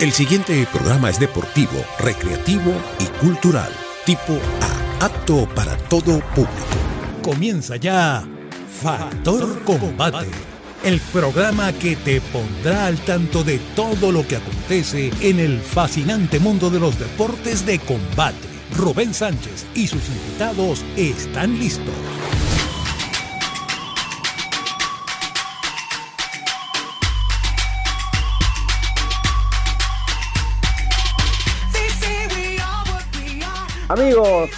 El 0.00 0.12
siguiente 0.12 0.66
programa 0.72 1.10
es 1.10 1.20
deportivo, 1.20 1.84
recreativo 1.98 2.72
y 2.98 3.04
cultural, 3.22 3.70
tipo 4.06 4.32
A, 4.62 5.04
apto 5.04 5.46
para 5.54 5.76
todo 5.76 6.20
público. 6.34 6.48
Comienza 7.22 7.76
ya 7.76 8.24
Factor 8.82 9.62
Combate, 9.62 10.30
el 10.84 11.00
programa 11.12 11.74
que 11.74 11.96
te 11.96 12.22
pondrá 12.22 12.86
al 12.86 12.96
tanto 13.00 13.44
de 13.44 13.58
todo 13.76 14.10
lo 14.10 14.26
que 14.26 14.36
acontece 14.36 15.10
en 15.20 15.38
el 15.38 15.60
fascinante 15.60 16.38
mundo 16.38 16.70
de 16.70 16.80
los 16.80 16.98
deportes 16.98 17.66
de 17.66 17.78
combate. 17.80 18.48
Rubén 18.78 19.12
Sánchez 19.12 19.66
y 19.74 19.86
sus 19.86 20.08
invitados 20.08 20.82
están 20.96 21.58
listos. 21.58 21.94
Amigos, 33.90 34.50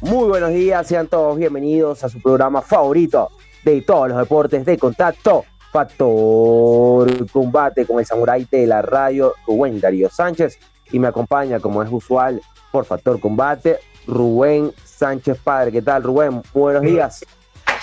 muy 0.00 0.28
buenos 0.28 0.48
días, 0.54 0.86
sean 0.86 1.08
todos 1.08 1.36
bienvenidos 1.36 2.02
a 2.04 2.08
su 2.08 2.22
programa 2.22 2.62
favorito 2.62 3.28
de 3.62 3.82
todos 3.82 4.08
los 4.08 4.16
deportes 4.16 4.64
de 4.64 4.78
contacto, 4.78 5.44
Factor 5.70 7.28
Combate 7.30 7.84
con 7.84 7.98
el 7.98 8.06
Samurai 8.06 8.48
de 8.50 8.66
la 8.66 8.80
radio, 8.80 9.34
Rubén 9.46 9.78
Darío 9.78 10.08
Sánchez, 10.08 10.58
y 10.90 10.98
me 10.98 11.08
acompaña, 11.08 11.60
como 11.60 11.82
es 11.82 11.92
usual, 11.92 12.40
por 12.72 12.86
Factor 12.86 13.20
Combate, 13.20 13.76
Rubén 14.06 14.72
Sánchez 14.86 15.36
Padre. 15.44 15.70
¿Qué 15.70 15.82
tal, 15.82 16.02
Rubén? 16.02 16.40
Buenos 16.54 16.80
días. 16.80 17.26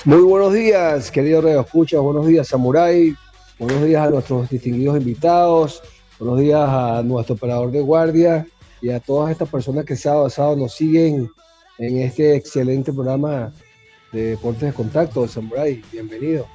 Muy 0.05 0.23
buenos 0.23 0.53
días, 0.53 1.11
querido 1.11 1.39
Radio 1.41 1.61
Escucha, 1.61 1.99
buenos 1.99 2.25
días, 2.25 2.47
Samurai, 2.47 3.15
buenos 3.59 3.83
días 3.83 4.07
a 4.07 4.09
nuestros 4.09 4.49
distinguidos 4.49 4.97
invitados, 4.97 5.83
buenos 6.17 6.39
días 6.39 6.67
a 6.67 7.03
nuestro 7.03 7.35
operador 7.35 7.69
de 7.69 7.81
guardia 7.81 8.47
y 8.81 8.89
a 8.89 8.99
todas 8.99 9.31
estas 9.31 9.49
personas 9.49 9.85
que 9.85 9.95
sábado 9.95 10.25
a 10.25 10.29
sábado 10.29 10.57
nos 10.57 10.73
siguen 10.73 11.29
en 11.77 11.97
este 11.99 12.35
excelente 12.35 12.93
programa 12.93 13.51
de 14.11 14.31
Deportes 14.31 14.61
de 14.61 14.73
Contacto 14.73 15.21
de 15.23 15.27
Samurai. 15.27 15.81
Bienvenido. 15.91 16.45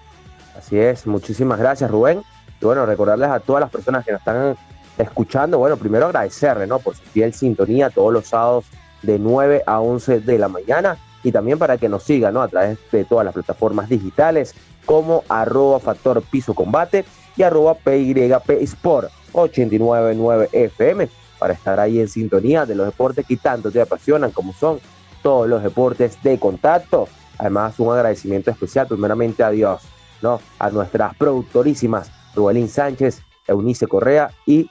Así 0.56 0.78
es, 0.78 1.06
muchísimas 1.06 1.58
gracias 1.58 1.90
Rubén. 1.90 2.22
Y 2.60 2.64
bueno, 2.64 2.84
recordarles 2.86 3.30
a 3.30 3.40
todas 3.40 3.60
las 3.60 3.70
personas 3.70 4.04
que 4.04 4.12
nos 4.12 4.20
están 4.20 4.56
escuchando, 4.98 5.58
bueno, 5.58 5.76
primero 5.76 6.06
agradecerle, 6.06 6.66
¿no? 6.66 6.78
Por 6.78 6.94
su 6.94 7.02
fiel 7.02 7.32
sintonía 7.32 7.90
todos 7.90 8.12
los 8.12 8.26
sábados 8.26 8.66
de 9.02 9.18
9 9.18 9.62
a 9.66 9.80
11 9.80 10.20
de 10.20 10.38
la 10.38 10.48
mañana 10.48 10.98
y 11.22 11.32
también 11.32 11.58
para 11.58 11.78
que 11.78 11.88
nos 11.88 12.02
sigan, 12.02 12.34
¿no? 12.34 12.42
A 12.42 12.48
través 12.48 12.78
de 12.92 13.04
todas 13.04 13.24
las 13.24 13.34
plataformas 13.34 13.88
digitales 13.88 14.54
como 14.84 15.24
arroba 15.28 15.80
factor 15.80 16.22
piso 16.22 16.54
combate 16.54 17.04
y 17.36 17.42
arroba 17.42 17.74
PYP 17.74 18.50
Sport 18.62 19.10
899 19.32 20.48
FM 20.52 21.08
para 21.40 21.54
estar 21.54 21.80
ahí 21.80 21.98
en 21.98 22.08
sintonía 22.08 22.66
de 22.66 22.76
los 22.76 22.86
deportes 22.86 23.26
que 23.26 23.36
tanto 23.38 23.72
te 23.72 23.80
apasionan 23.80 24.30
como 24.30 24.52
son 24.52 24.78
todos 25.22 25.48
los 25.48 25.62
deportes 25.62 26.22
de 26.22 26.38
contacto. 26.38 27.08
Además, 27.38 27.80
un 27.80 27.92
agradecimiento 27.92 28.50
especial 28.50 28.86
primeramente 28.86 29.42
a 29.42 29.50
Dios, 29.50 29.82
¿no? 30.20 30.40
A 30.58 30.70
nuestras 30.70 31.16
productorísimas 31.16 32.12
Rubelín 32.34 32.68
Sánchez, 32.68 33.22
Eunice 33.48 33.86
Correa 33.86 34.30
y 34.46 34.70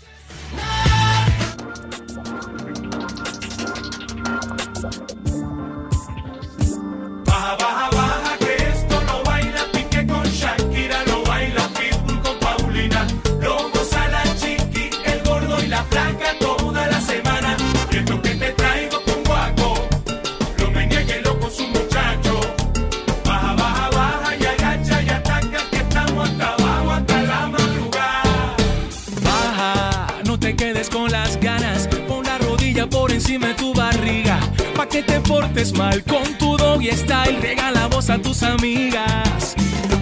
Que 34.95 35.03
te 35.03 35.19
portes 35.19 35.73
mal 35.73 36.01
con 36.03 36.23
tu 36.37 36.55
doggy 36.55 36.91
style. 36.91 37.37
Regala 37.41 37.87
voz 37.87 38.09
a 38.09 38.17
tus 38.17 38.43
amigas. 38.43 39.53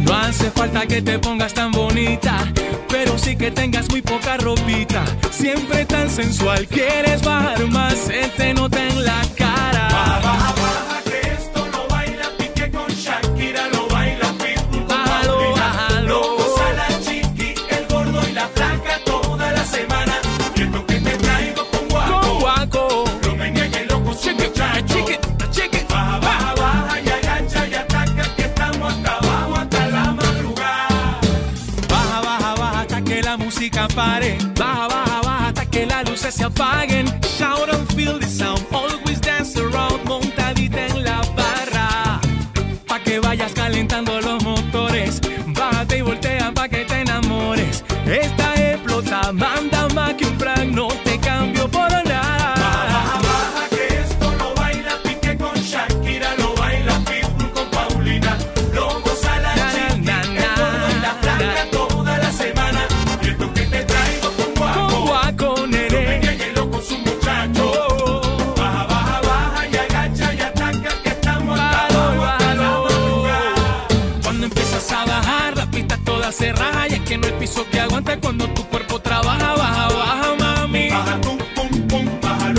No 0.02 0.14
hace 0.14 0.52
falta 0.52 0.86
que 0.86 1.02
te 1.02 1.18
pongas 1.18 1.54
tan 1.56 1.72
bonita, 1.72 2.38
pero 2.90 3.18
sí 3.18 3.36
que 3.36 3.50
tengas 3.50 3.90
muy 3.90 4.04
poca 4.04 4.38
ropita. 4.38 5.04
Siempre 5.32 5.86
tan 5.86 6.12
sensual, 6.12 6.68
quieres 6.68 7.24
bajar 7.24 7.66
más, 7.70 7.96
se 7.98 8.28
te 8.38 8.54
nota 8.54 8.88
en 8.88 9.04
la 9.04 9.22
cara. 9.36 11.03
Se 36.34 36.44
apaguen. 36.46 37.23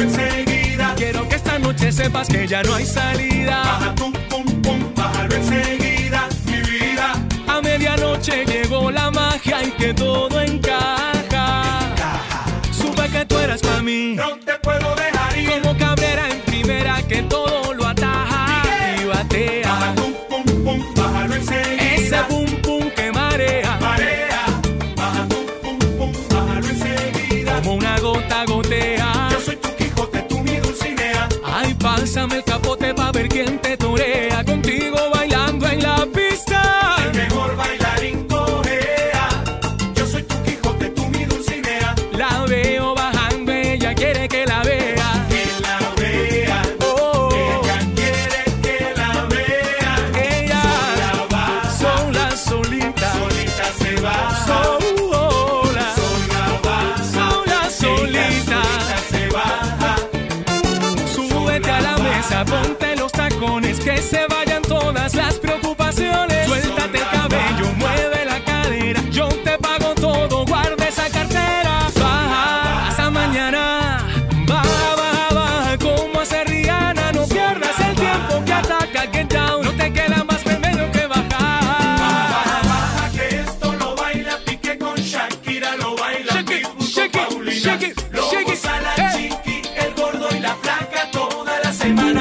Enseguida. 0.02 0.94
Quiero 0.96 1.28
que 1.28 1.36
esta 1.36 1.58
noche 1.58 1.92
sepas 1.92 2.28
que 2.28 2.46
ya 2.46 2.62
no 2.62 2.74
hay 2.74 2.86
salida. 2.86 3.62
Baja, 3.64 3.94
pum, 3.94 4.12
pum, 4.28 4.44
pum, 4.62 4.94
bájalo 4.94 5.34
enseguida, 5.34 6.28
mi 6.46 6.60
vida. 6.62 7.12
A 7.46 7.60
medianoche 7.60 8.44
llegó 8.44 8.90
la 8.90 9.10
magia 9.10 9.62
y 9.62 9.70
que 9.72 9.94
todo 9.94 10.40
encaja. 10.40 10.93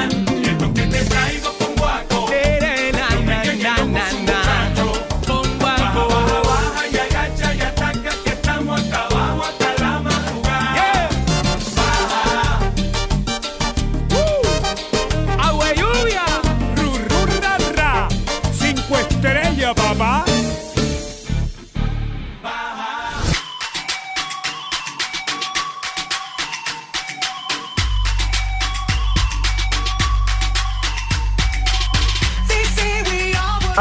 esto 0.08 0.74
que 0.74 0.82
te 0.82 1.04
trae. 1.04 1.23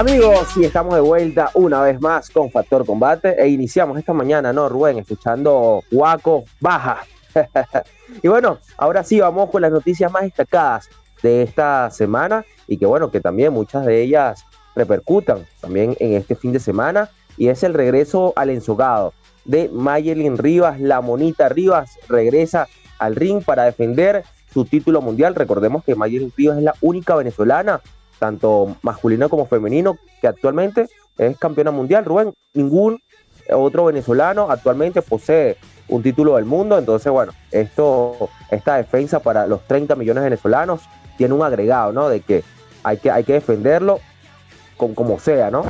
Amigos, 0.03 0.57
y 0.57 0.65
estamos 0.65 0.95
de 0.95 1.00
vuelta 1.00 1.50
una 1.53 1.81
vez 1.81 2.01
más 2.01 2.29
con 2.29 2.51
Factor 2.51 2.85
Combate 2.85 3.41
e 3.41 3.47
iniciamos 3.47 3.97
esta 3.97 4.11
mañana, 4.11 4.51
¿no, 4.51 4.67
Rubén? 4.67 4.97
Escuchando 4.97 5.81
Guaco 5.89 6.44
Baja. 6.59 7.05
y 8.21 8.27
bueno, 8.27 8.57
ahora 8.77 9.05
sí 9.05 9.21
vamos 9.21 9.50
con 9.50 9.61
las 9.61 9.71
noticias 9.71 10.11
más 10.11 10.23
destacadas 10.23 10.89
de 11.21 11.44
esta 11.44 11.89
semana 11.89 12.44
y 12.67 12.75
que 12.75 12.85
bueno, 12.85 13.11
que 13.11 13.21
también 13.21 13.53
muchas 13.53 13.85
de 13.85 14.01
ellas 14.01 14.44
repercutan 14.75 15.47
también 15.61 15.95
en 16.01 16.15
este 16.15 16.35
fin 16.35 16.51
de 16.51 16.59
semana 16.59 17.09
y 17.38 17.47
es 17.47 17.63
el 17.63 17.73
regreso 17.73 18.33
al 18.35 18.49
ensogado 18.49 19.13
de 19.45 19.69
Mayelin 19.69 20.38
Rivas, 20.38 20.81
la 20.81 20.99
monita 20.99 21.47
Rivas 21.47 21.97
regresa 22.09 22.67
al 22.99 23.15
ring 23.15 23.41
para 23.41 23.63
defender 23.63 24.25
su 24.53 24.65
título 24.65 25.01
mundial. 25.01 25.33
Recordemos 25.33 25.81
que 25.85 25.95
Mayelin 25.95 26.33
Rivas 26.35 26.57
es 26.57 26.63
la 26.65 26.75
única 26.81 27.15
venezolana 27.15 27.79
tanto 28.23 28.77
masculino 28.83 29.27
como 29.27 29.47
femenino, 29.47 29.97
que 30.21 30.29
actualmente 30.29 30.87
es 31.17 31.37
campeona 31.37 31.71
mundial. 31.71 32.05
Rubén, 32.05 32.33
ningún 32.53 33.01
otro 33.51 33.83
venezolano 33.83 34.49
actualmente 34.49 35.01
posee 35.01 35.57
un 35.89 36.01
título 36.01 36.37
del 36.37 36.45
mundo, 36.45 36.77
entonces 36.77 37.11
bueno, 37.11 37.33
esto, 37.51 38.29
esta 38.49 38.77
defensa 38.77 39.19
para 39.19 39.45
los 39.45 39.67
30 39.67 39.97
millones 39.97 40.23
de 40.23 40.29
venezolanos 40.29 40.83
tiene 41.17 41.33
un 41.33 41.43
agregado, 41.43 41.91
¿no? 41.91 42.07
De 42.07 42.21
que 42.21 42.45
hay 42.85 42.95
que, 42.95 43.11
hay 43.11 43.25
que 43.25 43.33
defenderlo 43.33 43.99
con 44.77 44.95
como 44.95 45.19
sea, 45.19 45.51
¿no? 45.51 45.65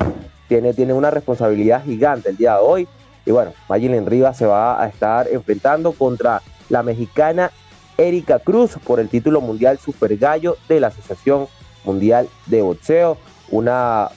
Tiene, 0.46 0.74
tiene 0.74 0.92
una 0.92 1.10
responsabilidad 1.10 1.82
gigante 1.82 2.30
el 2.30 2.36
día 2.36 2.52
de 2.52 2.60
hoy. 2.60 2.88
Y 3.26 3.32
bueno, 3.32 3.52
Mayelin 3.68 4.06
Rivas 4.06 4.36
se 4.36 4.46
va 4.46 4.80
a 4.80 4.86
estar 4.86 5.26
enfrentando 5.26 5.90
contra 5.90 6.40
la 6.68 6.84
mexicana 6.84 7.50
Erika 7.98 8.38
Cruz 8.38 8.76
por 8.84 9.00
el 9.00 9.08
título 9.08 9.40
mundial 9.40 9.76
Super 9.78 10.16
Gallo 10.16 10.56
de 10.68 10.78
la 10.78 10.86
Asociación 10.86 11.48
Mundial 11.84 12.28
de 12.46 12.62
Boxeo. 12.62 13.18
Una 13.50 14.08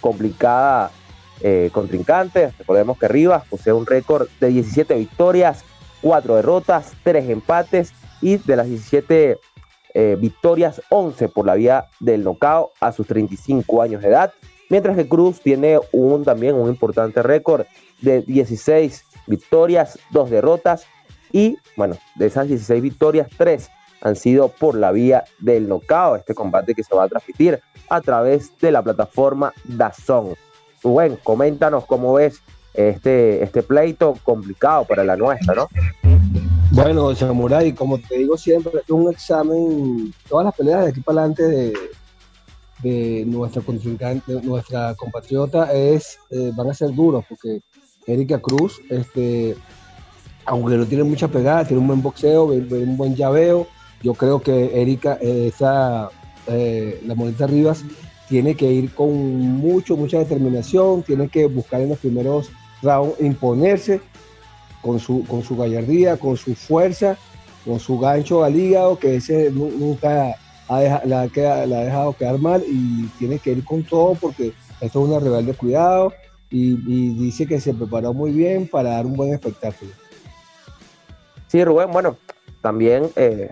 complicada 0.00 0.90
eh, 1.40 1.70
contrincante. 1.72 2.52
Recordemos 2.58 2.98
que 2.98 3.08
Rivas 3.08 3.44
posee 3.48 3.72
un 3.72 3.86
récord 3.86 4.28
de 4.40 4.48
17 4.48 4.94
victorias, 4.94 5.64
4 6.02 6.36
derrotas, 6.36 6.92
3 7.02 7.28
empates 7.28 7.92
y 8.22 8.38
de 8.38 8.56
las 8.56 8.68
17 8.68 9.38
eh, 9.94 10.16
victorias, 10.18 10.80
11 10.90 11.28
por 11.28 11.46
la 11.46 11.54
vía 11.54 11.88
del 12.00 12.24
nocao 12.24 12.70
a 12.80 12.92
sus 12.92 13.06
35 13.06 13.82
años 13.82 14.02
de 14.02 14.08
edad. 14.08 14.32
Mientras 14.68 14.96
que 14.96 15.08
Cruz 15.08 15.40
tiene 15.40 15.78
un, 15.92 16.24
también 16.24 16.54
un 16.54 16.68
importante 16.68 17.22
récord 17.22 17.66
de 18.00 18.22
16 18.22 19.04
victorias, 19.26 19.98
2 20.10 20.30
derrotas 20.30 20.86
y, 21.32 21.56
bueno, 21.76 21.96
de 22.14 22.26
esas 22.26 22.48
16 22.48 22.82
victorias, 22.82 23.28
3 23.36 23.70
han 24.00 24.16
sido 24.16 24.48
por 24.48 24.76
la 24.76 24.92
vía 24.92 25.24
del 25.38 25.68
nocao, 25.68 26.16
este 26.16 26.34
combate 26.34 26.74
que 26.74 26.82
se 26.82 26.94
va 26.94 27.04
a 27.04 27.08
transmitir 27.08 27.60
a 27.88 28.00
través 28.00 28.56
de 28.58 28.70
la 28.70 28.82
plataforma 28.82 29.52
Dazón. 29.64 30.34
Rubén, 30.82 31.18
coméntanos 31.22 31.86
cómo 31.86 32.14
ves 32.14 32.40
este, 32.74 33.42
este 33.42 33.62
pleito 33.62 34.16
complicado 34.22 34.84
para 34.84 35.02
la 35.02 35.16
nuestra, 35.16 35.54
¿no? 35.54 35.68
Bueno, 36.72 37.14
Samurai, 37.14 37.72
como 37.72 37.98
te 37.98 38.18
digo 38.18 38.36
siempre, 38.36 38.82
un 38.88 39.10
examen, 39.10 40.12
todas 40.28 40.44
las 40.44 40.54
peleas 40.54 40.84
de 40.84 40.90
aquí 40.90 41.00
para 41.00 41.20
adelante 41.20 41.42
de, 41.42 41.72
de 42.82 43.24
nuestra 43.26 43.62
nuestra 44.42 44.94
compatriota 44.94 45.72
es, 45.72 46.18
eh, 46.30 46.52
van 46.54 46.70
a 46.70 46.74
ser 46.74 46.92
duros 46.92 47.24
porque 47.28 47.60
Erika 48.06 48.38
Cruz, 48.40 48.80
este, 48.90 49.56
aunque 50.44 50.76
no 50.76 50.86
tiene 50.86 51.04
mucha 51.04 51.28
pegada, 51.28 51.64
tiene 51.64 51.80
un 51.80 51.88
buen 51.88 52.02
boxeo, 52.02 52.44
un 52.44 52.96
buen 52.96 53.14
llaveo, 53.14 53.66
yo 54.02 54.14
creo 54.14 54.40
que 54.40 54.80
Erika, 54.80 55.18
eh, 55.20 55.48
esa, 55.48 56.10
eh, 56.46 57.00
la 57.04 57.14
moneta 57.14 57.46
Rivas, 57.46 57.84
tiene 58.28 58.54
que 58.54 58.70
ir 58.70 58.92
con 58.92 59.12
mucho, 59.12 59.96
mucha 59.96 60.18
determinación, 60.18 61.02
tiene 61.02 61.28
que 61.28 61.46
buscar 61.46 61.80
en 61.80 61.90
los 61.90 61.98
primeros 61.98 62.50
rounds 62.82 63.20
imponerse 63.20 64.00
con 64.82 64.98
su, 64.98 65.24
con 65.24 65.42
su 65.42 65.56
gallardía, 65.56 66.16
con 66.16 66.36
su 66.36 66.54
fuerza, 66.54 67.16
con 67.64 67.80
su 67.80 67.98
gancho 67.98 68.44
al 68.44 68.56
hígado, 68.56 68.98
que 68.98 69.16
ese 69.16 69.50
nunca 69.50 70.36
la, 70.68 71.22
ha 71.22 71.84
dejado 71.84 72.12
quedar 72.14 72.38
mal 72.38 72.62
y 72.66 73.06
tiene 73.18 73.38
que 73.38 73.52
ir 73.52 73.64
con 73.64 73.82
todo 73.84 74.14
porque 74.14 74.52
esto 74.80 75.02
es 75.02 75.08
una 75.08 75.18
rebelde 75.18 75.52
de 75.52 75.58
cuidado 75.58 76.12
y, 76.50 76.76
dice 77.14 77.46
que 77.46 77.60
se 77.60 77.74
preparó 77.74 78.14
muy 78.14 78.30
bien 78.30 78.68
para 78.68 78.90
dar 78.90 79.06
un 79.06 79.14
buen 79.14 79.32
espectáculo. 79.32 79.90
Sí, 81.48 81.64
Rubén, 81.64 81.90
bueno, 81.90 82.16
también 82.60 83.10
eh, 83.16 83.50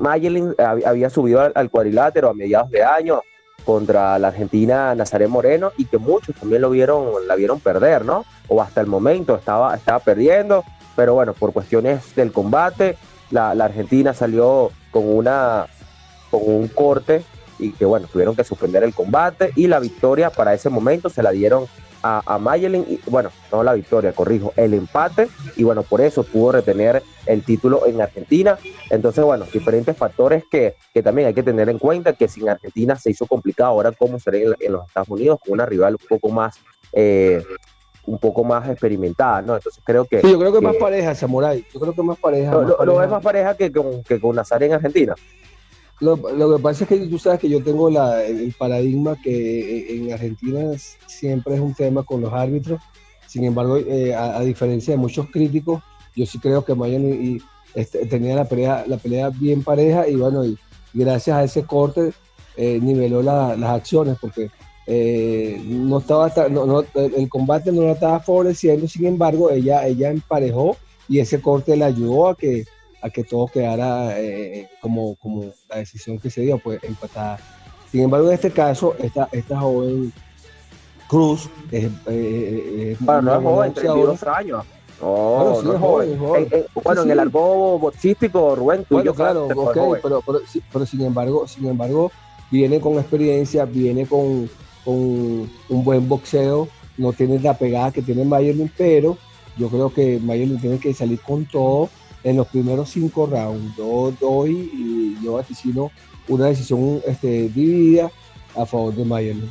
Mayelin 0.00 0.54
había 0.58 1.10
subido 1.10 1.52
al, 1.54 1.70
cuadrilátero 1.70 2.30
a 2.30 2.34
mediados 2.34 2.70
de 2.70 2.82
año 2.82 3.22
contra 3.64 4.18
la 4.18 4.28
argentina 4.28 4.94
Nazaré 4.94 5.28
Moreno 5.28 5.72
y 5.76 5.84
que 5.84 5.98
muchos 5.98 6.34
también 6.34 6.62
lo 6.62 6.70
vieron, 6.70 7.26
la 7.28 7.36
vieron 7.36 7.60
perder, 7.60 8.04
¿no? 8.04 8.24
O 8.48 8.62
hasta 8.62 8.80
el 8.80 8.86
momento 8.86 9.36
estaba, 9.36 9.76
estaba 9.76 9.98
perdiendo, 10.00 10.64
pero 10.96 11.14
bueno, 11.14 11.34
por 11.34 11.52
cuestiones 11.52 12.14
del 12.16 12.32
combate, 12.32 12.96
la, 13.30 13.50
argentina 13.50 14.14
salió 14.14 14.70
con 14.90 15.06
una 15.06 15.66
con 16.30 16.40
un 16.46 16.68
corte 16.68 17.22
y 17.60 17.72
que 17.72 17.84
bueno, 17.84 18.08
tuvieron 18.10 18.34
que 18.34 18.44
suspender 18.44 18.82
el 18.82 18.94
combate 18.94 19.52
y 19.54 19.66
la 19.66 19.78
victoria 19.78 20.30
para 20.30 20.54
ese 20.54 20.70
momento 20.70 21.08
se 21.10 21.22
la 21.22 21.30
dieron 21.30 21.66
a, 22.02 22.22
a 22.24 22.38
Mayelin, 22.38 22.84
y, 22.88 23.00
bueno, 23.10 23.30
no 23.52 23.62
la 23.62 23.74
victoria, 23.74 24.12
corrijo, 24.12 24.52
el 24.56 24.74
empate, 24.74 25.28
y 25.56 25.64
bueno, 25.64 25.82
por 25.82 26.00
eso 26.00 26.22
pudo 26.22 26.52
retener 26.52 27.02
el 27.26 27.44
título 27.44 27.86
en 27.86 28.00
Argentina. 28.00 28.58
Entonces, 28.88 29.24
bueno, 29.24 29.46
diferentes 29.52 29.96
factores 29.96 30.44
que, 30.50 30.76
que 30.94 31.02
también 31.02 31.28
hay 31.28 31.34
que 31.34 31.42
tener 31.42 31.68
en 31.68 31.78
cuenta, 31.78 32.12
que 32.14 32.28
sin 32.28 32.48
Argentina 32.48 32.96
se 32.96 33.10
hizo 33.10 33.26
complicado 33.26 33.70
ahora 33.70 33.92
cómo 33.92 34.18
será 34.18 34.38
en, 34.38 34.72
los 34.72 34.86
Estados 34.86 35.08
Unidos, 35.08 35.40
con 35.44 35.52
una 35.52 35.66
rival 35.66 35.96
un 36.00 36.06
poco 36.08 36.30
más... 36.30 36.56
Eh, 36.92 37.42
un 38.06 38.18
poco 38.18 38.42
más 38.42 38.68
experimentada, 38.68 39.42
¿no? 39.42 39.54
Entonces 39.54 39.80
creo 39.84 40.06
que... 40.06 40.20
Sí, 40.22 40.32
yo 40.32 40.38
creo 40.38 40.52
que, 40.52 40.60
más 40.60 40.74
pareja, 40.76 41.14
Samurai. 41.14 41.64
Yo 41.72 41.78
creo 41.78 41.92
que 41.92 42.02
más 42.02 42.18
pareja. 42.18 42.50
Lo, 42.50 42.62
más 42.62 42.86
lo, 42.86 43.02
es 43.02 43.10
más 43.10 43.22
pareja 43.22 43.54
que 43.54 43.70
con, 43.70 44.02
que 44.02 44.18
con 44.18 44.34
Nazar 44.34 44.62
en 44.62 44.72
Argentina. 44.72 45.14
Lo, 46.00 46.16
que 46.16 46.62
pasa 46.62 46.84
es 46.84 46.88
que 46.88 46.98
tú 47.06 47.18
sabes 47.18 47.40
que 47.40 47.48
yo 47.48 47.62
tengo 47.62 47.88
el 47.88 48.54
paradigma 48.58 49.20
que 49.20 49.96
en 49.96 50.12
Argentina 50.12 50.72
siempre 51.06 51.54
es 51.54 51.60
un 51.60 51.74
tema 51.74 52.02
con 52.02 52.22
los 52.22 52.32
árbitros. 52.32 52.80
Sin 53.26 53.44
embargo, 53.44 53.76
eh, 53.76 54.14
a, 54.14 54.40
diferencia 54.40 54.94
de 54.94 54.98
muchos 54.98 55.26
críticos, 55.30 55.82
yo 56.16 56.24
sí 56.24 56.38
creo 56.38 56.64
que 56.64 56.74
Miami 56.74 57.38
este, 57.74 58.06
tenía 58.06 58.34
la 58.34 58.46
pelea, 58.46 58.84
la 58.86 58.96
pelea 58.96 59.28
bien 59.28 59.62
pareja 59.62 60.08
y 60.08 60.16
bueno, 60.16 60.44
y 60.44 60.58
gracias 60.94 61.36
a 61.36 61.44
ese 61.44 61.64
corte 61.64 62.12
eh, 62.56 62.80
niveló 62.82 63.22
las 63.22 63.62
acciones 63.62 64.16
porque 64.20 64.50
eh, 64.86 65.62
no 65.64 65.98
estaba 65.98 66.32
el 66.94 67.28
combate 67.28 67.70
no 67.70 67.82
lo 67.82 67.92
estaba 67.92 68.18
favoreciendo, 68.18 68.88
sin 68.88 69.06
embargo, 69.06 69.50
ella, 69.50 69.86
ella 69.86 70.10
emparejó 70.10 70.76
y 71.08 71.20
ese 71.20 71.40
corte 71.40 71.76
le 71.76 71.84
ayudó 71.84 72.28
a 72.28 72.36
que 72.36 72.64
a 73.02 73.10
que 73.10 73.24
todo 73.24 73.46
quedara 73.46 74.18
eh, 74.18 74.68
como, 74.80 75.14
como 75.16 75.44
la 75.68 75.76
decisión 75.76 76.18
que 76.18 76.30
se 76.30 76.42
dio, 76.42 76.58
pues 76.58 76.82
empatada. 76.82 77.38
Sin 77.90 78.02
embargo, 78.02 78.28
en 78.28 78.34
este 78.34 78.50
caso, 78.50 78.94
esta, 78.98 79.28
esta 79.32 79.58
joven 79.58 80.12
Cruz 81.08 81.48
es, 81.72 81.86
eh, 81.86 81.90
eh, 82.06 82.96
bueno, 83.00 83.22
no 83.22 83.34
es 83.34 83.42
joven, 83.42 83.74
32 83.74 84.22
años. 84.24 84.64
Oh, 85.00 85.60
bueno, 85.64 85.78
joven. 85.78 86.18
joven. 86.18 86.48
bueno, 86.84 87.02
en 87.02 87.10
el 87.10 87.18
arbo 87.18 87.78
boxístico, 87.78 88.54
Rubén, 88.54 88.84
tú 88.88 88.96
bueno, 88.96 89.14
claro, 89.14 89.46
okay, 89.46 89.82
pero, 90.02 90.22
pero, 90.24 90.40
pero, 90.72 90.86
sin 90.86 91.00
embargo, 91.00 91.48
sin 91.48 91.66
embargo, 91.66 92.12
viene 92.50 92.80
con 92.80 92.94
experiencia, 92.94 93.64
viene 93.64 94.06
con, 94.06 94.48
con 94.84 94.94
un 94.94 95.84
buen 95.84 96.06
boxeo, 96.06 96.68
no 96.98 97.12
tiene 97.12 97.40
la 97.40 97.54
pegada 97.54 97.90
que 97.90 98.02
tiene 98.02 98.24
Mayerlin, 98.24 98.70
pero 98.76 99.16
yo 99.56 99.68
creo 99.68 99.92
que 99.92 100.20
Mayerlin 100.20 100.60
tiene 100.60 100.78
que 100.78 100.92
salir 100.94 101.20
con 101.20 101.46
todo 101.46 101.88
en 102.24 102.36
los 102.36 102.46
primeros 102.48 102.90
cinco 102.90 103.26
rounds. 103.26 103.76
Yo 103.76 104.12
doy 104.20 104.70
y 104.72 105.24
yo 105.24 105.34
vaticino 105.34 105.90
una 106.28 106.46
decisión 106.46 107.00
este, 107.06 107.48
dividida 107.48 108.10
a 108.56 108.66
favor 108.66 108.94
de 108.94 109.04
Miami. 109.04 109.50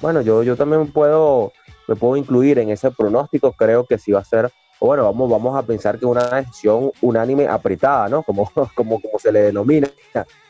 bueno, 0.00 0.20
yo, 0.22 0.42
yo 0.42 0.56
también 0.56 0.86
puedo, 0.88 1.52
me 1.88 1.96
puedo 1.96 2.16
incluir 2.16 2.58
en 2.58 2.70
ese 2.70 2.90
pronóstico. 2.90 3.52
Creo 3.52 3.84
que 3.84 3.98
sí 3.98 4.12
va 4.12 4.20
a 4.20 4.24
ser, 4.24 4.50
bueno, 4.80 5.04
vamos, 5.04 5.30
vamos 5.30 5.56
a 5.56 5.62
pensar 5.62 5.98
que 5.98 6.06
una 6.06 6.28
decisión 6.28 6.90
unánime 7.00 7.46
apretada, 7.46 8.08
¿no? 8.08 8.22
Como, 8.22 8.50
como, 8.74 9.00
como 9.00 9.18
se 9.18 9.32
le 9.32 9.42
denomina, 9.42 9.88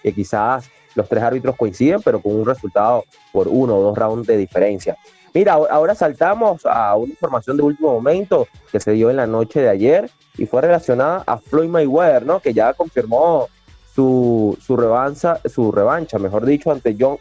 que 0.03 0.13
quizás 0.13 0.69
los 0.95 1.09
tres 1.09 1.23
árbitros 1.23 1.57
coinciden, 1.57 2.01
pero 2.03 2.21
con 2.21 2.35
un 2.35 2.47
resultado 2.47 3.05
por 3.33 3.49
uno 3.49 3.77
o 3.77 3.83
dos 3.83 3.99
rounds 3.99 4.27
de 4.27 4.37
diferencia. 4.37 4.97
Mira, 5.37 5.53
ahora 5.53 5.95
saltamos 5.95 6.65
a 6.65 6.97
una 6.97 7.11
información 7.11 7.59
de 7.59 7.63
último 7.63 7.93
momento 7.93 8.49
que 8.73 8.81
se 8.81 8.93
dio 8.93 9.11
en 9.11 9.17
la 9.17 9.27
noche 9.27 9.61
de 9.61 9.69
ayer 9.69 10.11
y 10.39 10.47
fue 10.47 10.63
relacionada 10.63 11.25
a 11.27 11.37
Floyd 11.37 11.69
Mayweather, 11.69 12.25
¿no? 12.25 12.41
Que 12.41 12.55
ya 12.55 12.73
confirmó 12.73 13.47
su, 13.95 14.57
su 14.59 14.79
revancha, 14.79 15.39
su 15.45 15.71
revancha, 15.71 16.19
mejor 16.19 16.47
dicho, 16.47 16.73
ante 16.73 16.97
John 16.99 17.19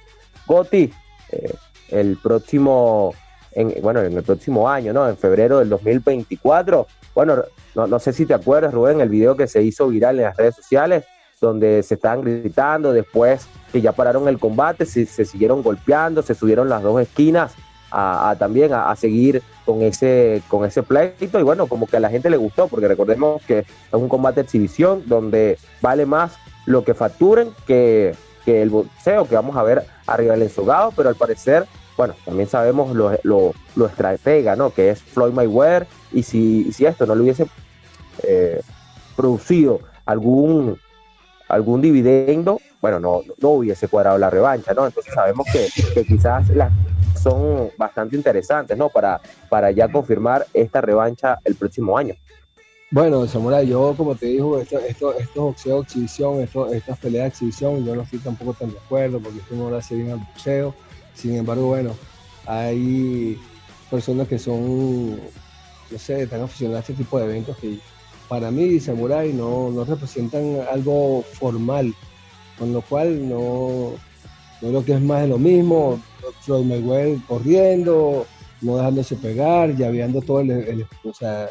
Gotti 0.47 0.93
eh, 1.29 1.53
el 1.89 2.17
próximo, 2.23 3.13
en, 3.51 3.73
bueno, 3.81 3.99
en 4.01 4.13
el 4.15 4.23
próximo 4.23 4.69
año, 4.69 4.93
¿no? 4.93 5.09
En 5.09 5.17
febrero 5.17 5.59
del 5.59 5.67
2024. 5.67 6.87
Bueno, 7.13 7.43
no, 7.75 7.85
no 7.85 7.99
sé 7.99 8.13
si 8.13 8.25
te 8.25 8.33
acuerdas, 8.33 8.73
Rubén, 8.73 9.01
el 9.01 9.09
video 9.09 9.35
que 9.35 9.47
se 9.47 9.61
hizo 9.61 9.89
viral 9.89 10.19
en 10.19 10.23
las 10.23 10.37
redes 10.37 10.55
sociales, 10.55 11.03
donde 11.41 11.83
se 11.83 11.95
estaban 11.95 12.21
gritando 12.21 12.93
después 12.93 13.45
que 13.73 13.81
ya 13.81 13.91
pararon 13.91 14.29
el 14.29 14.39
combate, 14.39 14.85
se, 14.85 15.05
se 15.05 15.25
siguieron 15.25 15.61
golpeando, 15.61 16.21
se 16.21 16.33
subieron 16.33 16.69
las 16.69 16.81
dos 16.81 17.01
esquinas 17.01 17.53
a, 17.95 18.35
también 18.37 18.73
a, 18.73 18.95
seguir 18.95 19.41
con 19.65 19.81
ese, 19.81 20.41
con 20.49 20.65
ese 20.65 20.83
pleito 20.83 21.39
y 21.39 21.43
bueno, 21.43 21.67
como 21.67 21.87
que 21.87 21.97
a 21.97 21.99
la 21.99 22.09
gente 22.09 22.29
le 22.29 22.37
gustó, 22.37 22.67
porque 22.67 22.87
recordemos 22.87 23.41
que 23.43 23.59
es 23.59 23.67
un 23.93 24.09
combate 24.09 24.41
exhibición 24.41 25.03
donde 25.05 25.57
vale 25.81 26.05
más 26.05 26.37
lo 26.65 26.83
que 26.83 26.93
facturen 26.93 27.51
que, 27.65 28.13
que 28.43 28.61
el 28.61 28.69
boxeo 28.69 29.27
que 29.27 29.35
vamos 29.35 29.55
a 29.55 29.63
ver 29.63 29.85
arriba 30.07 30.33
del 30.33 30.43
ensogado, 30.43 30.91
pero 30.95 31.09
al 31.09 31.15
parecer, 31.15 31.65
bueno, 31.95 32.15
también 32.25 32.49
sabemos 32.49 32.93
lo, 32.93 33.17
lo, 33.23 33.53
lo 33.75 33.85
estratega, 33.85 34.55
¿no? 34.55 34.71
Que 34.71 34.89
es 34.89 35.01
Floyd 35.01 35.33
Mayweather 35.33 35.87
y 36.11 36.23
si, 36.23 36.71
si 36.73 36.85
esto 36.85 37.05
no 37.05 37.15
le 37.15 37.21
hubiese 37.21 37.47
eh, 38.23 38.61
producido 39.15 39.79
algún 40.05 40.77
algún 41.47 41.79
dividendo, 41.79 42.59
bueno, 42.81 42.99
no, 42.99 43.21
no 43.39 43.49
hubiese 43.49 43.87
cuadrado 43.87 44.17
la 44.17 44.31
revancha, 44.31 44.73
¿no? 44.73 44.87
Entonces 44.87 45.13
sabemos 45.13 45.45
que, 45.51 45.67
que 45.93 46.03
quizás 46.03 46.49
las 46.49 46.71
son 47.25 47.71
bastante 47.75 48.15
interesantes, 48.15 48.77
¿no? 48.77 48.89
Para, 48.89 49.19
para 49.49 49.71
ya 49.71 49.87
confirmar 49.91 50.45
esta 50.53 50.79
revancha 50.79 51.39
el 51.43 51.55
próximo 51.55 51.97
año. 51.97 52.13
Bueno, 52.91 53.25
Samurai, 53.25 53.65
yo 53.65 53.95
como 53.97 54.13
te 54.13 54.27
digo, 54.27 54.59
esto, 54.59 54.77
esto, 54.77 55.17
estos 55.17 55.43
boxeo 55.43 55.77
de 55.77 55.81
exhibición, 55.81 56.41
estas 56.71 56.99
peleas 56.99 57.23
de 57.23 57.29
exhibición, 57.29 57.83
yo 57.83 57.95
no 57.95 58.03
estoy 58.03 58.19
tampoco 58.19 58.53
tan 58.53 58.69
de 58.69 58.77
acuerdo 58.77 59.19
porque 59.19 59.39
esto 59.39 59.55
no 59.55 59.71
lo 59.71 59.77
hace 59.77 59.95
bien 59.95 60.11
al 60.11 60.19
boxeo. 60.19 60.75
Sin 61.15 61.35
embargo, 61.35 61.65
bueno, 61.65 61.95
hay 62.45 63.41
personas 63.89 64.27
que 64.27 64.37
son, 64.37 65.15
no 65.15 65.97
sé, 65.97 66.21
están 66.21 66.43
aficionadas 66.43 66.87
a 66.87 66.91
este 66.91 67.03
tipo 67.03 67.17
de 67.17 67.25
eventos 67.25 67.57
que 67.57 67.79
para 68.29 68.51
mí, 68.51 68.79
Samurai, 68.79 69.33
no, 69.33 69.71
no 69.71 69.83
representan 69.83 70.59
algo 70.71 71.23
formal, 71.23 71.91
con 72.59 72.71
lo 72.71 72.81
cual 72.83 73.27
no, 73.27 73.93
no 74.61 74.69
lo 74.69 74.85
que 74.85 74.93
es 74.93 75.01
más 75.01 75.23
de 75.23 75.27
lo 75.29 75.39
mismo. 75.39 75.99
Floyd 76.41 76.65
Mayweather 76.65 77.17
corriendo, 77.27 78.25
no 78.61 78.77
dejándose 78.77 79.15
pegar, 79.15 79.75
llaveando 79.75 80.21
todo 80.21 80.41
el, 80.41 80.85
o 81.03 81.13
sea, 81.13 81.47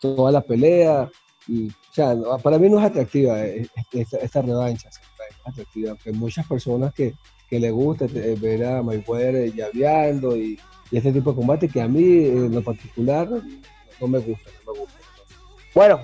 toda 0.00 0.32
la 0.32 0.40
pelea. 0.40 1.10
O 1.48 1.94
sea, 1.94 2.14
para 2.42 2.58
mí 2.58 2.68
no 2.68 2.78
es 2.78 2.86
atractiva 2.86 3.44
eh, 3.44 3.66
esta, 3.92 4.18
esta 4.18 4.42
revancha, 4.42 4.90
atractiva, 5.44 5.96
muchas 6.14 6.46
personas 6.46 6.92
que, 6.92 7.14
que 7.48 7.60
le 7.60 7.70
gusta 7.70 8.06
eh, 8.06 8.36
ver 8.40 8.64
a 8.64 8.82
Mayweather 8.82 9.54
llaveando 9.54 10.36
y, 10.36 10.58
y, 10.90 10.96
este 10.96 11.12
tipo 11.12 11.30
de 11.30 11.36
combate 11.36 11.68
que 11.68 11.80
a 11.80 11.88
mí 11.88 12.26
en 12.26 12.52
lo 12.52 12.62
particular 12.62 13.28
no 14.00 14.08
me 14.08 14.18
gusta, 14.18 14.50
no 14.66 14.72
me 14.72 14.80
gusta. 14.80 14.98
Bueno, 15.74 16.00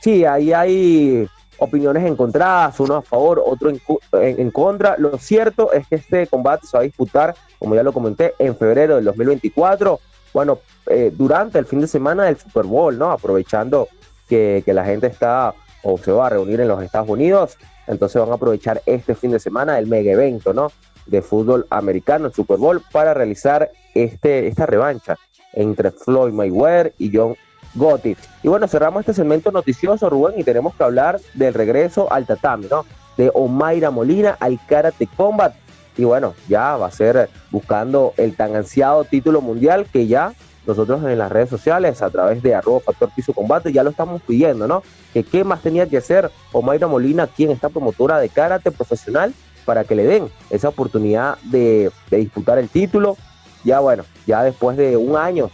sí, 0.00 0.24
ahí 0.24 0.52
hay 0.52 1.28
opiniones 1.60 2.04
encontradas, 2.04 2.80
uno 2.80 2.96
a 2.96 3.02
favor, 3.02 3.42
otro 3.44 3.70
en, 3.70 4.50
contra. 4.50 4.96
Lo 4.98 5.16
cierto 5.18 5.72
es 5.72 5.86
que 5.86 5.96
este 5.96 6.26
combate 6.26 6.66
se 6.66 6.76
va 6.76 6.80
a 6.80 6.84
disputar, 6.84 7.34
como 7.58 7.74
ya 7.74 7.82
lo 7.82 7.92
comenté, 7.92 8.34
en 8.38 8.56
febrero 8.56 8.96
del 8.96 9.04
2024. 9.04 10.00
Bueno, 10.32 10.58
eh, 10.86 11.12
durante 11.14 11.58
el 11.58 11.66
fin 11.66 11.80
de 11.80 11.86
semana 11.86 12.24
del 12.24 12.38
Super 12.38 12.64
Bowl, 12.64 12.98
¿no? 12.98 13.12
Aprovechando 13.12 13.88
que, 14.28 14.62
la 14.66 14.84
gente 14.84 15.06
está 15.06 15.54
o 15.82 15.98
se 15.98 16.12
va 16.12 16.26
a 16.26 16.30
reunir 16.30 16.60
en 16.60 16.68
los 16.68 16.82
Estados 16.82 17.08
Unidos, 17.08 17.56
entonces 17.86 18.20
van 18.20 18.30
a 18.30 18.34
aprovechar 18.34 18.82
este 18.86 19.14
fin 19.14 19.30
de 19.32 19.40
semana 19.40 19.78
el 19.78 19.86
mega 19.86 20.12
evento, 20.12 20.52
¿no? 20.52 20.70
De 21.06 21.22
fútbol 21.22 21.66
americano, 21.70 22.26
el 22.26 22.32
Super 22.32 22.58
Bowl, 22.58 22.82
para 22.92 23.14
realizar 23.14 23.70
este, 23.94 24.46
esta 24.46 24.66
revancha 24.66 25.16
entre 25.52 25.90
Floyd 25.90 26.32
Mayweather 26.32 26.94
y 26.98 27.10
John 27.14 27.34
Gotti. 27.74 28.16
Y 28.42 28.48
bueno, 28.48 28.66
cerramos 28.68 29.00
este 29.00 29.14
segmento 29.14 29.50
noticioso, 29.52 30.10
Rubén, 30.10 30.38
y 30.38 30.44
tenemos 30.44 30.74
que 30.74 30.84
hablar 30.84 31.20
del 31.34 31.54
regreso 31.54 32.12
al 32.12 32.26
tatami, 32.26 32.66
¿no? 32.70 32.84
De 33.16 33.30
Omaira 33.34 33.90
Molina 33.90 34.36
al 34.40 34.58
Karate 34.66 35.06
Combat. 35.16 35.54
Y 35.96 36.04
bueno, 36.04 36.34
ya 36.48 36.76
va 36.76 36.86
a 36.86 36.90
ser 36.90 37.28
buscando 37.50 38.14
el 38.16 38.34
tan 38.36 38.56
ansiado 38.56 39.04
título 39.04 39.40
mundial 39.40 39.86
que 39.92 40.06
ya 40.06 40.32
nosotros 40.66 41.02
en 41.04 41.18
las 41.18 41.32
redes 41.32 41.48
sociales, 41.48 42.02
a 42.02 42.10
través 42.10 42.42
de 42.42 42.54
arroba 42.54 42.80
factor 42.80 43.10
piso 43.14 43.32
combate, 43.32 43.72
ya 43.72 43.82
lo 43.82 43.90
estamos 43.90 44.22
pidiendo, 44.22 44.68
¿no? 44.68 44.82
Que 45.12 45.24
qué 45.24 45.42
más 45.42 45.62
tenía 45.62 45.88
que 45.88 45.96
hacer 45.96 46.30
Omaira 46.52 46.86
Molina, 46.86 47.26
quien 47.26 47.50
está 47.50 47.68
promotora 47.68 48.18
de 48.18 48.28
karate 48.28 48.70
profesional, 48.70 49.34
para 49.64 49.84
que 49.84 49.94
le 49.94 50.04
den 50.04 50.28
esa 50.50 50.68
oportunidad 50.68 51.38
de, 51.44 51.90
disputar 52.10 52.58
el 52.58 52.68
título. 52.68 53.16
Ya 53.64 53.80
bueno, 53.80 54.04
ya 54.26 54.42
después 54.42 54.76
de 54.76 54.96
un 54.96 55.16
año 55.16 55.50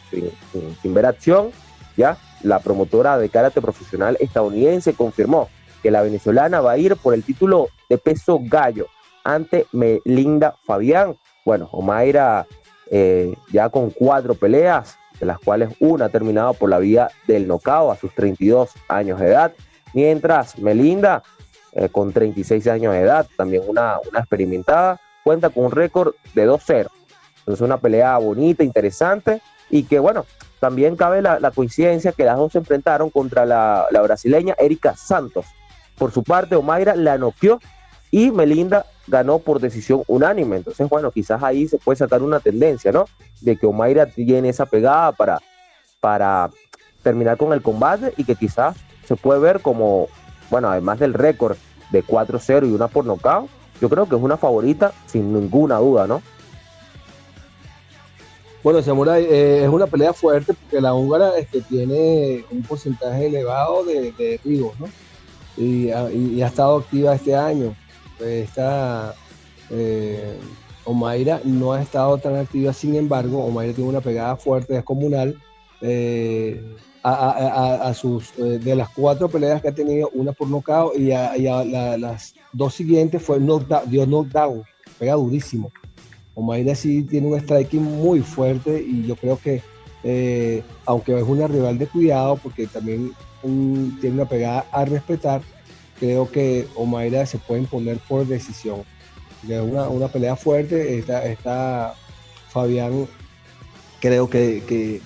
sin 0.83 0.95
ver 0.95 1.07
acción, 1.07 1.51
¿ya? 1.97 2.17
La 2.43 2.61
promotora 2.61 3.19
de 3.19 3.29
karate 3.29 3.61
profesional 3.61 4.17
estadounidense 4.21 4.95
confirmó 4.95 5.49
que 5.83 5.91
la 5.91 6.03
venezolana 6.03 6.61
va 6.61 6.73
a 6.73 6.79
ir 6.79 6.97
por 6.97 7.15
el 7.15 7.23
título 7.23 7.69
de 7.89 7.99
peso 7.99 8.41
gallo 8.43 8.87
ante 9.25 9.67
Melinda 9.73 10.55
Fabián. 10.65 11.17
Bueno, 11.45 11.69
Omaira 11.73 12.47
eh, 12.91 13.35
ya 13.53 13.69
con 13.69 13.91
cuatro 13.91 14.35
peleas, 14.35 14.97
de 15.19 15.27
las 15.27 15.39
cuales 15.39 15.71
una 15.81 16.07
ha 16.07 16.09
terminado 16.09 16.55
por 16.55 16.71
la 16.71 16.79
vía 16.79 17.09
del 17.27 17.49
nocao 17.49 17.91
a 17.91 17.97
sus 17.97 18.15
32 18.15 18.71
años 18.89 19.19
de 19.19 19.29
edad, 19.29 19.53
mientras 19.95 20.59
Melinda, 20.59 21.23
eh, 21.73 21.89
con 21.89 22.13
36 22.13 22.67
años 22.69 22.93
de 22.93 23.01
edad, 23.01 23.27
también 23.37 23.63
una, 23.67 23.99
una 24.09 24.21
experimentada, 24.21 25.01
cuenta 25.25 25.51
con 25.51 25.67
un 25.67 25.73
récord 25.73 26.15
de 26.35 26.49
2-0. 26.49 26.89
Entonces 27.39 27.61
una 27.61 27.79
pelea 27.79 28.17
bonita, 28.19 28.63
interesante 28.63 29.41
y 29.71 29.85
que 29.85 29.99
bueno, 29.99 30.25
también 30.61 30.97
cabe 30.97 31.23
la, 31.23 31.51
coincidencia 31.55 32.13
que 32.13 32.25
las 32.25 32.37
dos 32.37 32.53
se 32.53 32.59
enfrentaron 32.59 33.11
contra 33.11 33.45
la, 33.45 33.87
brasileña 34.03 34.55
Erika 34.59 34.97
Santos. 34.97 35.47
Por 35.99 36.13
su 36.13 36.23
parte, 36.23 36.57
Omaira 36.57 36.95
la 36.97 37.19
noqueó 37.19 37.59
y 38.11 38.31
Melinda 38.31 38.87
ganó 39.07 39.39
por 39.39 39.61
decisión 39.61 40.03
unánime. 40.07 40.57
Entonces, 40.57 40.89
bueno, 40.89 41.11
quizás 41.11 41.43
ahí 41.43 41.69
se 41.69 41.79
puede 41.79 41.97
sacar 41.97 42.23
una 42.23 42.41
tendencia, 42.41 42.93
¿no? 42.93 43.07
De 43.41 43.57
que 43.57 43.67
Omaira 43.67 44.07
tiene 44.07 44.49
esa 44.49 44.67
pegada 44.67 45.13
para, 45.13 45.41
para 46.01 46.51
terminar 47.03 47.37
con 47.37 47.53
el 47.53 47.63
combate 47.63 48.13
y 48.17 48.25
que 48.25 48.35
quizás 48.35 48.77
se 49.07 49.17
puede 49.17 49.41
ver 49.41 49.61
como, 49.61 50.09
bueno, 50.51 50.69
además 50.69 50.99
del 50.99 51.15
récord 51.15 51.57
de 51.91 52.05
4-0 52.05 52.69
y 52.69 52.73
una 52.73 52.89
por 52.89 53.05
nocaut, 53.05 53.49
yo 53.81 53.89
creo 53.89 54.09
que 54.09 54.17
es 54.17 54.23
una 54.23 54.37
favorita 54.37 54.93
sin 55.07 55.33
ninguna 55.33 55.77
duda, 55.77 56.07
¿no? 56.07 56.23
Bueno, 58.67 58.83
Samurai, 58.83 59.25
eh, 59.25 59.63
es 59.63 59.69
una 59.69 59.87
pelea 59.87 60.13
fuerte 60.13 60.53
porque 60.53 60.81
la 60.81 60.93
húngara 60.93 61.39
es 61.39 61.47
que 61.47 61.61
tiene 61.61 62.45
un 62.51 62.63
porcentaje 62.63 63.27
elevado 63.27 63.85
de, 63.85 64.11
de 64.11 64.41
¿no? 64.45 64.89
Y, 65.57 65.93
ha 65.93 66.47
estado 66.49 66.79
activa 66.79 67.15
este 67.15 67.33
año. 67.33 67.77
Esta 68.19 69.15
eh, 69.71 70.37
Omaira 70.83 71.41
no 71.45 71.75
ha 71.75 71.81
estado 71.81 72.19
tan 72.19 72.35
activa, 72.35 72.73
sin 72.73 72.97
embargo, 72.97 73.45
Omaira 73.45 73.73
tiene 73.73 73.89
una 73.89 74.01
pegada 74.01 74.35
fuerte, 74.35 74.75
descomunal. 74.75 75.41
Eh, 75.81 76.61
sus, 77.95 78.33
de 78.37 78.75
las 78.75 78.89
cuatro 78.89 79.29
peleas 79.29 79.63
que 79.63 79.69
ha 79.69 79.75
tenido, 79.77 80.11
una 80.13 80.33
por 80.33 80.49
nocaut 80.49 80.93
y 80.97 81.11
las 81.11 82.35
dos 82.53 82.75
siguientes 82.75 83.23
fue 83.23 83.39
knockdown, 83.39 83.89
dio 83.89 84.05
knockdown, 84.07 84.65
pega 84.99 85.15
durísimo. 85.15 85.71
Omaira 86.37 86.75
sí 86.75 87.03
tiene 87.03 87.29
un 87.29 87.41
striking 87.41 87.83
muy 87.83 88.21
fuerte 88.21 88.85
y 88.87 89.07
yo 89.07 89.17
creo 89.17 89.39
que, 89.39 89.63
eh, 90.05 90.63
aunque 90.85 91.17
es 91.17 91.25
una 91.25 91.49
rival 91.49 91.79
de 91.79 91.87
cuidado, 91.87 92.37
porque 92.37 92.67
también 92.67 93.13
tiene 94.01 94.17
una 94.17 94.27
pegada 94.27 94.67
a 94.71 94.85
respetar, 94.85 95.41
creo 95.99 96.31
que 96.31 96.69
Omaira 96.77 97.25
se 97.25 97.39
puede 97.39 97.63
imponer 97.63 97.99
por 98.07 98.27
decisión. 98.27 98.83
Es 99.49 99.61
una, 99.61 100.09
pelea 100.09 100.37
fuerte, 100.37 100.99
está, 100.99 101.95
Fabián, 102.49 103.07
creo 104.01 104.29
que, 104.29 105.01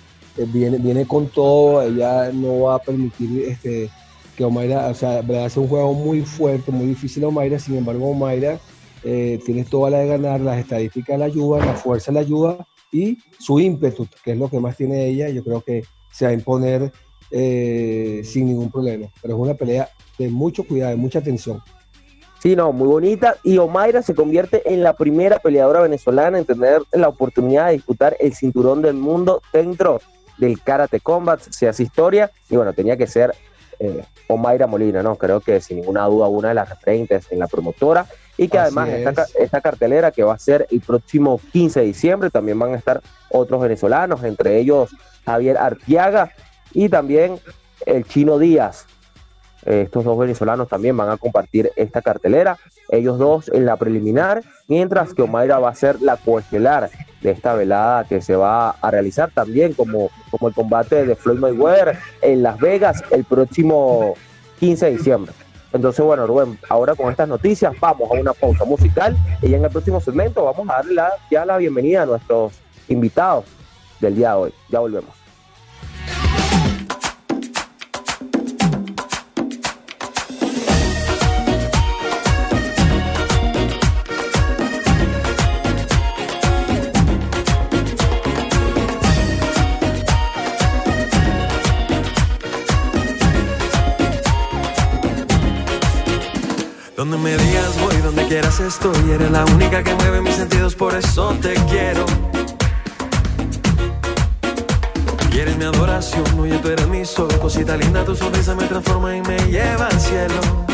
viene, 0.52 0.78
viene 0.78 1.06
con 1.06 1.28
todo, 1.28 1.80
ella 1.80 2.32
no 2.32 2.62
va 2.62 2.74
a 2.74 2.82
permitir 2.82 3.44
este, 3.44 3.88
que 4.36 4.44
Omaira, 4.44 4.88
o 4.88 4.94
sea, 4.94 5.20
a 5.20 5.48
ser 5.48 5.62
un 5.62 5.68
juego 5.68 5.94
muy 5.94 6.22
fuerte, 6.22 6.72
muy 6.72 6.86
difícil 6.86 7.22
Omaira, 7.24 7.60
sin 7.60 7.76
embargo 7.76 8.08
Omaira 8.08 8.58
eh, 9.04 9.40
tiene 9.44 9.64
toda 9.64 9.90
la 9.90 9.98
de 9.98 10.08
ganar, 10.08 10.40
las 10.40 10.58
estadísticas 10.58 11.18
la 11.18 11.26
ayuda, 11.26 11.64
la 11.64 11.74
fuerza 11.74 12.12
la 12.12 12.20
ayuda 12.20 12.66
y 12.92 13.18
su 13.38 13.60
ímpetu, 13.60 14.06
que 14.24 14.32
es 14.32 14.38
lo 14.38 14.48
que 14.48 14.60
más 14.60 14.76
tiene 14.76 15.06
ella, 15.06 15.28
yo 15.28 15.42
creo 15.44 15.62
que 15.62 15.84
se 16.10 16.24
va 16.24 16.32
a 16.32 16.34
imponer 16.34 16.92
eh, 17.30 18.22
sin 18.24 18.46
ningún 18.46 18.70
problema. 18.70 19.06
Pero 19.22 19.34
es 19.34 19.40
una 19.40 19.54
pelea 19.54 19.88
de 20.18 20.28
mucho 20.28 20.64
cuidado, 20.64 20.90
de 20.90 20.96
mucha 20.96 21.20
atención. 21.20 21.62
Sí, 22.42 22.56
no, 22.56 22.72
muy 22.72 22.88
bonita. 22.88 23.36
Y 23.42 23.58
Omaira 23.58 24.02
se 24.02 24.14
convierte 24.14 24.62
en 24.72 24.82
la 24.82 24.94
primera 24.94 25.38
peleadora 25.38 25.82
venezolana 25.82 26.38
en 26.38 26.46
tener 26.46 26.82
la 26.92 27.08
oportunidad 27.08 27.66
de 27.66 27.74
disputar 27.74 28.16
el 28.18 28.34
cinturón 28.34 28.80
del 28.80 28.94
mundo 28.94 29.42
dentro 29.52 30.00
del 30.38 30.60
Karate 30.62 31.00
Combat, 31.00 31.40
se 31.40 31.68
hace 31.68 31.82
historia. 31.82 32.30
Y 32.48 32.56
bueno, 32.56 32.72
tenía 32.72 32.96
que 32.96 33.06
ser 33.06 33.34
eh, 33.80 34.04
Omaira 34.28 34.66
Molina, 34.66 35.02
¿no? 35.02 35.16
Creo 35.16 35.40
que 35.40 35.60
sin 35.60 35.78
ninguna 35.78 36.04
duda 36.04 36.28
una 36.28 36.48
de 36.48 36.54
las 36.54 36.68
referentes 36.68 37.26
en 37.32 37.38
la 37.38 37.48
promotora 37.48 38.06
y 38.36 38.48
que 38.48 38.58
además 38.58 38.90
esta, 38.90 39.26
esta, 39.38 39.60
cartelera 39.60 40.12
que 40.12 40.22
va 40.22 40.34
a 40.34 40.38
ser 40.38 40.66
el 40.70 40.80
próximo 40.80 41.40
15 41.52 41.80
de 41.80 41.86
diciembre 41.86 42.30
también 42.30 42.58
van 42.58 42.74
a 42.74 42.76
estar 42.76 43.00
otros 43.30 43.60
venezolanos, 43.60 44.22
entre 44.22 44.58
ellos 44.58 44.90
Javier 45.24 45.56
Artiaga 45.56 46.32
y 46.72 46.88
también 46.88 47.40
el 47.86 48.04
Chino 48.04 48.38
Díaz. 48.38 48.86
Estos 49.64 50.04
dos 50.04 50.18
venezolanos 50.18 50.68
también 50.68 50.96
van 50.96 51.10
a 51.10 51.16
compartir 51.16 51.70
esta 51.76 52.00
cartelera, 52.00 52.58
ellos 52.88 53.18
dos 53.18 53.50
en 53.52 53.66
la 53.66 53.76
preliminar, 53.76 54.42
mientras 54.68 55.12
que 55.12 55.22
Omaira 55.22 55.58
va 55.58 55.70
a 55.70 55.74
ser 55.74 56.00
la 56.00 56.16
coestelar 56.16 56.90
de 57.20 57.30
esta 57.30 57.54
velada 57.54 58.04
que 58.04 58.22
se 58.22 58.34
va 58.36 58.70
a 58.70 58.90
realizar 58.90 59.30
también 59.30 59.74
como, 59.74 60.10
como 60.30 60.48
el 60.48 60.54
combate 60.54 61.04
de 61.04 61.14
Floyd 61.14 61.38
Mayweather 61.38 61.98
en 62.22 62.42
Las 62.42 62.58
Vegas 62.58 63.02
el 63.10 63.24
próximo 63.24 64.14
15 64.58 64.86
de 64.86 64.92
diciembre. 64.92 65.32
Entonces, 65.72 66.04
bueno, 66.04 66.26
Rubén, 66.26 66.58
ahora 66.68 66.94
con 66.94 67.10
estas 67.10 67.28
noticias 67.28 67.72
vamos 67.80 68.10
a 68.10 68.14
una 68.14 68.32
pausa 68.32 68.64
musical 68.64 69.16
y 69.40 69.54
en 69.54 69.64
el 69.64 69.70
próximo 69.70 70.00
segmento 70.00 70.44
vamos 70.44 70.68
a 70.68 70.76
darle 70.76 71.02
ya 71.30 71.44
la 71.44 71.58
bienvenida 71.58 72.02
a 72.02 72.06
nuestros 72.06 72.54
invitados 72.88 73.44
del 74.00 74.16
día 74.16 74.30
de 74.30 74.36
hoy. 74.36 74.54
Ya 74.68 74.80
volvemos. 74.80 75.19
Quieras 98.40 98.60
estoy. 98.60 99.10
Eres 99.10 99.30
la 99.30 99.44
única 99.44 99.82
que 99.82 99.94
mueve 99.94 100.22
mis 100.22 100.34
sentidos, 100.34 100.74
por 100.74 100.94
eso 100.94 101.34
te 101.42 101.54
quiero. 101.68 102.06
Y 105.32 105.38
eres 105.38 105.56
mi 105.58 105.64
adoración, 105.64 106.24
oye, 106.38 106.56
tú 106.58 106.68
eres 106.68 106.88
mi 106.88 107.04
sol. 107.04 107.28
Cosita 107.40 107.76
linda, 107.76 108.02
tu 108.04 108.16
sonrisa 108.16 108.54
me 108.54 108.64
transforma 108.64 109.14
y 109.14 109.20
me 109.20 109.36
lleva 109.50 109.88
al 109.88 110.00
cielo. 110.00 110.69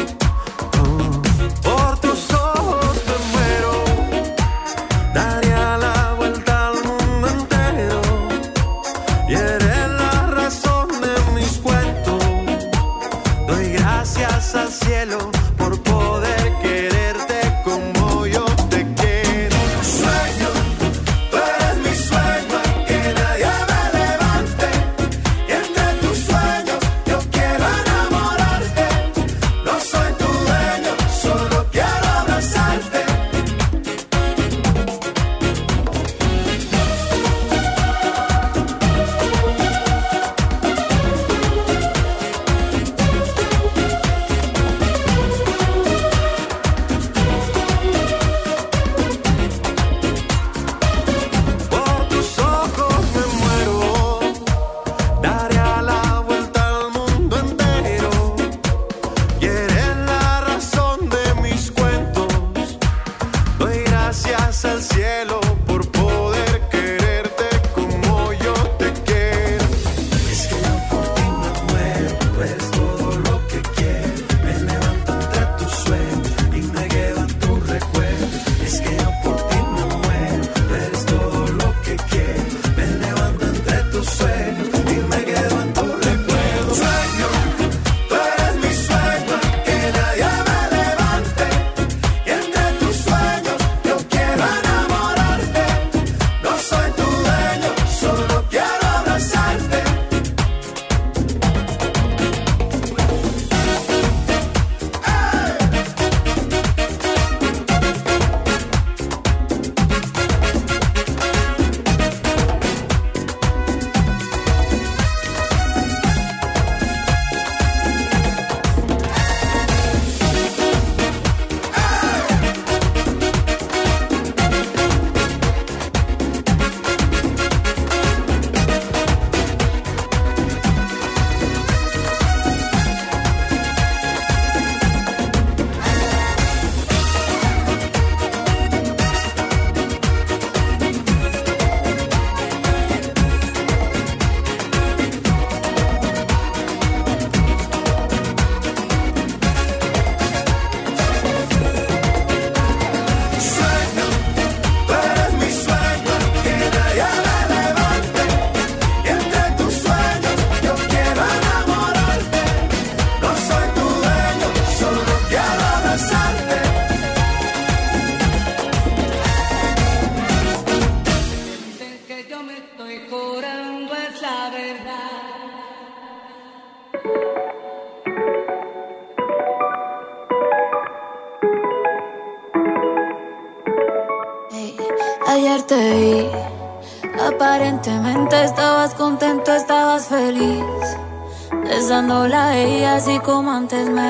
Antes 193.66 193.88
me 193.88 194.06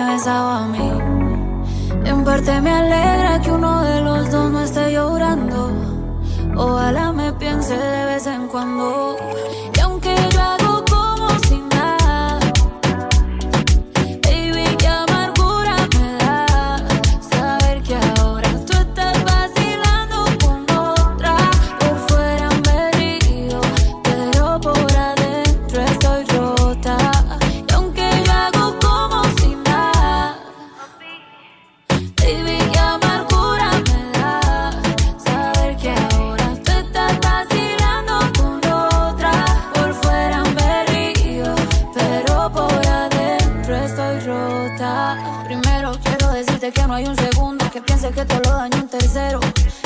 decirte 46.67 46.73
que 46.73 46.87
no 46.87 46.95
hay 46.95 47.07
un 47.07 47.17
segundo 47.17 47.71
que 47.71 47.81
piense 47.81 48.11
que 48.11 48.25
te 48.25 48.35
lo 48.37 48.51
daño 48.51 48.79
un 48.79 48.89
tercero. 48.89 49.41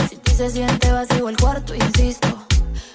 Si 0.09 0.17
ti 0.17 0.33
se 0.33 0.51
siente 0.51 0.93
vacío 0.93 1.29
el 1.29 1.37
cuarto, 1.37 1.75
insisto. 1.75 2.29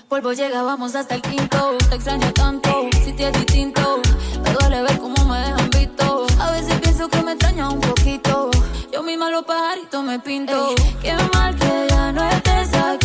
Polvo 0.07 0.33
llega, 0.33 0.61
vamos 0.63 0.95
hasta 0.95 1.15
el 1.15 1.21
quinto. 1.21 1.77
Te 1.89 1.95
extraño 1.95 2.31
tanto, 2.33 2.87
si 3.03 3.13
te 3.13 3.27
es 3.27 3.33
distinto. 3.33 4.01
Me 4.43 4.51
duele 4.51 4.81
ver 4.81 4.97
cómo 4.99 5.15
me 5.25 5.39
dejan 5.39 5.69
visto. 5.69 6.25
A 6.39 6.51
veces 6.51 6.79
pienso 6.79 7.07
que 7.09 7.21
me 7.21 7.31
extraña 7.33 7.69
un 7.69 7.81
poquito. 7.81 8.49
Yo 8.91 9.03
misma 9.03 9.29
los 9.29 9.43
pajaritos 9.43 10.03
me 10.03 10.19
pinto. 10.19 10.75
qué 11.01 11.13
mal 11.33 11.55
que 11.55 11.87
ya 11.89 12.11
no 12.11 12.23
estés 12.29 12.73
aquí. 12.73 13.04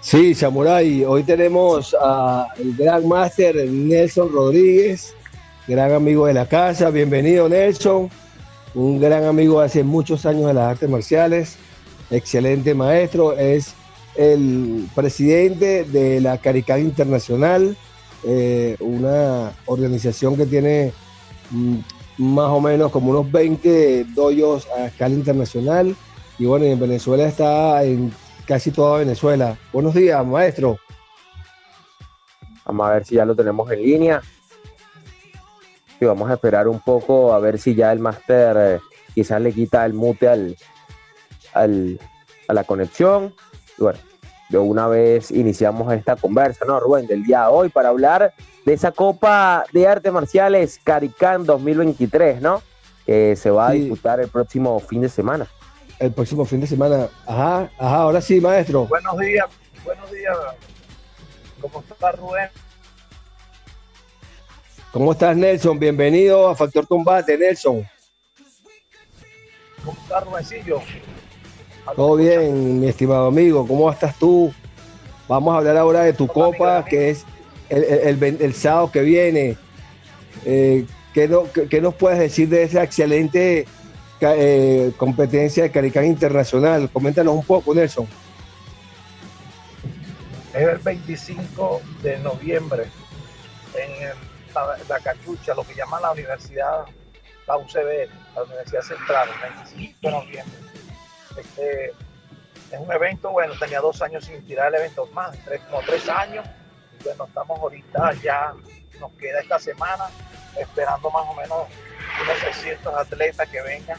Sí, 0.00 0.34
Samurai, 0.34 1.04
hoy 1.04 1.22
tenemos 1.22 1.94
al 1.94 2.48
gran 2.76 3.06
máster 3.08 3.54
Nelson 3.56 4.30
Rodríguez, 4.30 5.14
gran 5.66 5.92
amigo 5.92 6.26
de 6.26 6.34
la 6.34 6.44
casa. 6.44 6.90
Bienvenido, 6.90 7.48
Nelson. 7.48 8.10
Un 8.74 9.00
gran 9.00 9.24
amigo 9.24 9.60
hace 9.60 9.84
muchos 9.84 10.26
años 10.26 10.46
de 10.46 10.54
las 10.54 10.72
artes 10.72 10.90
marciales, 10.90 11.56
excelente 12.10 12.74
maestro, 12.74 13.32
es 13.32 13.74
el 14.16 14.88
presidente 14.96 15.84
de 15.84 16.20
la 16.20 16.38
Caricán 16.38 16.80
Internacional, 16.80 17.76
eh, 18.24 18.76
una 18.80 19.52
organización 19.66 20.36
que 20.36 20.46
tiene 20.46 20.92
mm, 21.50 21.76
más 22.18 22.50
o 22.50 22.60
menos 22.60 22.90
como 22.90 23.10
unos 23.10 23.30
20 23.30 24.06
doyos 24.14 24.66
a 24.76 24.86
escala 24.86 25.14
internacional. 25.14 25.94
Y 26.36 26.46
bueno, 26.46 26.64
en 26.64 26.80
Venezuela 26.80 27.28
está 27.28 27.84
en 27.84 28.12
casi 28.44 28.72
toda 28.72 28.98
Venezuela. 28.98 29.56
Buenos 29.72 29.94
días, 29.94 30.26
maestro. 30.26 30.78
Vamos 32.64 32.86
a 32.88 32.94
ver 32.94 33.04
si 33.04 33.14
ya 33.14 33.24
lo 33.24 33.36
tenemos 33.36 33.70
en 33.70 33.82
línea. 33.82 34.22
Y 36.04 36.06
vamos 36.06 36.30
a 36.30 36.34
esperar 36.34 36.68
un 36.68 36.80
poco 36.80 37.32
a 37.32 37.38
ver 37.38 37.58
si 37.58 37.74
ya 37.74 37.90
el 37.90 37.98
máster 37.98 38.56
eh, 38.58 38.80
quizás 39.14 39.40
le 39.40 39.52
quita 39.52 39.86
el 39.86 39.94
mute 39.94 40.28
al, 40.28 40.54
al, 41.54 41.98
a 42.46 42.52
la 42.52 42.64
conexión. 42.64 43.34
Y 43.78 43.82
bueno, 43.82 43.98
de 44.50 44.58
una 44.58 44.86
vez 44.86 45.30
iniciamos 45.30 45.90
esta 45.94 46.16
conversa, 46.16 46.66
¿no, 46.66 46.78
Rubén? 46.78 47.06
Del 47.06 47.24
día 47.24 47.42
de 47.44 47.46
hoy 47.48 47.70
para 47.70 47.88
hablar 47.88 48.34
de 48.66 48.72
esa 48.74 48.92
Copa 48.92 49.64
de 49.72 49.88
Artes 49.88 50.12
Marciales 50.12 50.78
Caricán 50.84 51.46
2023, 51.46 52.42
¿no? 52.42 52.62
Que 53.06 53.34
se 53.36 53.50
va 53.50 53.68
a 53.68 53.72
Sí. 53.72 53.80
disputar 53.80 54.20
el 54.20 54.28
próximo 54.28 54.78
fin 54.80 55.00
de 55.00 55.08
semana. 55.08 55.46
El 55.98 56.12
próximo 56.12 56.44
fin 56.44 56.60
de 56.60 56.66
semana. 56.66 57.08
Ajá, 57.26 57.70
ajá, 57.78 57.96
ahora 57.96 58.20
sí, 58.20 58.42
maestro. 58.42 58.84
Buenos 58.88 59.16
días, 59.18 59.46
buenos 59.84 60.10
días. 60.12 60.36
¿Cómo 61.62 61.80
está 61.88 62.12
Rubén? 62.12 62.50
¿Cómo 64.94 65.10
estás, 65.10 65.36
Nelson? 65.36 65.76
Bienvenido 65.80 66.48
a 66.48 66.54
Factor 66.54 66.86
Combate, 66.86 67.36
Nelson. 67.36 67.84
¿Cómo 69.84 69.98
está 70.00 70.20
Rubencillo? 70.20 70.80
Todo 71.96 72.14
bien, 72.14 72.78
mi 72.80 72.86
estimado 72.86 73.26
amigo. 73.26 73.66
¿Cómo 73.66 73.90
estás 73.90 74.16
tú? 74.16 74.54
Vamos 75.26 75.52
a 75.52 75.58
hablar 75.58 75.76
ahora 75.78 76.02
de 76.02 76.12
tu 76.12 76.28
copa, 76.28 76.76
amigo. 76.76 76.88
que 76.88 77.10
es 77.10 77.24
el, 77.70 77.82
el- 77.82 78.22
el 78.40 78.54
sábado 78.54 78.92
que 78.92 79.00
viene. 79.00 79.56
Eh, 80.44 80.86
¿qué, 81.12 81.26
no- 81.26 81.50
qué- 81.52 81.68
qué 81.68 81.80
nos 81.80 81.94
puedes 81.96 82.20
decir 82.20 82.48
de 82.48 82.62
esa 82.62 82.84
excelente 82.84 83.66
eh, 84.20 84.92
competencia 84.96 85.64
de 85.64 85.72
Caricán 85.72 86.04
Internacional? 86.04 86.88
Coméntanos 86.88 87.34
un 87.34 87.44
poco, 87.44 87.74
Nelson. 87.74 88.06
Es 90.54 90.68
el 90.68 90.78
25 90.78 91.80
de 92.00 92.16
noviembre 92.20 92.84
en 93.74 93.90
el- 94.08 94.33
la, 94.54 95.00
cachucha, 95.00 95.54
lo 95.54 95.64
que 95.64 95.74
llaman 95.74 96.02
la 96.02 96.12
universidad, 96.12 96.84
la 97.46 97.56
UCB, 97.56 98.08
la 98.34 98.42
Universidad 98.42 98.82
Central, 98.82 99.28
el 99.28 99.54
25 99.54 99.98
de 100.02 100.10
noviembre. 100.10 100.58
Este, 101.36 101.86
es 102.70 102.80
un 102.80 102.92
evento, 102.92 103.30
bueno, 103.30 103.54
tenía 103.58 103.80
dos 103.80 104.00
años 104.02 104.24
sin 104.24 104.44
tirar 104.44 104.68
el 104.68 104.80
evento 104.80 105.06
más, 105.06 105.36
tres, 105.44 105.60
como 105.62 105.80
tres 105.82 106.08
años. 106.08 106.46
Y 106.98 107.04
bueno, 107.04 107.24
estamos 107.26 107.58
ahorita 107.58 108.12
ya, 108.22 108.54
nos 109.00 109.12
queda 109.12 109.40
esta 109.40 109.58
semana 109.58 110.04
esperando 110.56 111.10
más 111.10 111.26
o 111.28 111.34
menos 111.34 111.66
unos 112.22 112.38
600 112.38 112.94
atletas 112.94 113.48
que 113.48 113.60
vengan. 113.62 113.98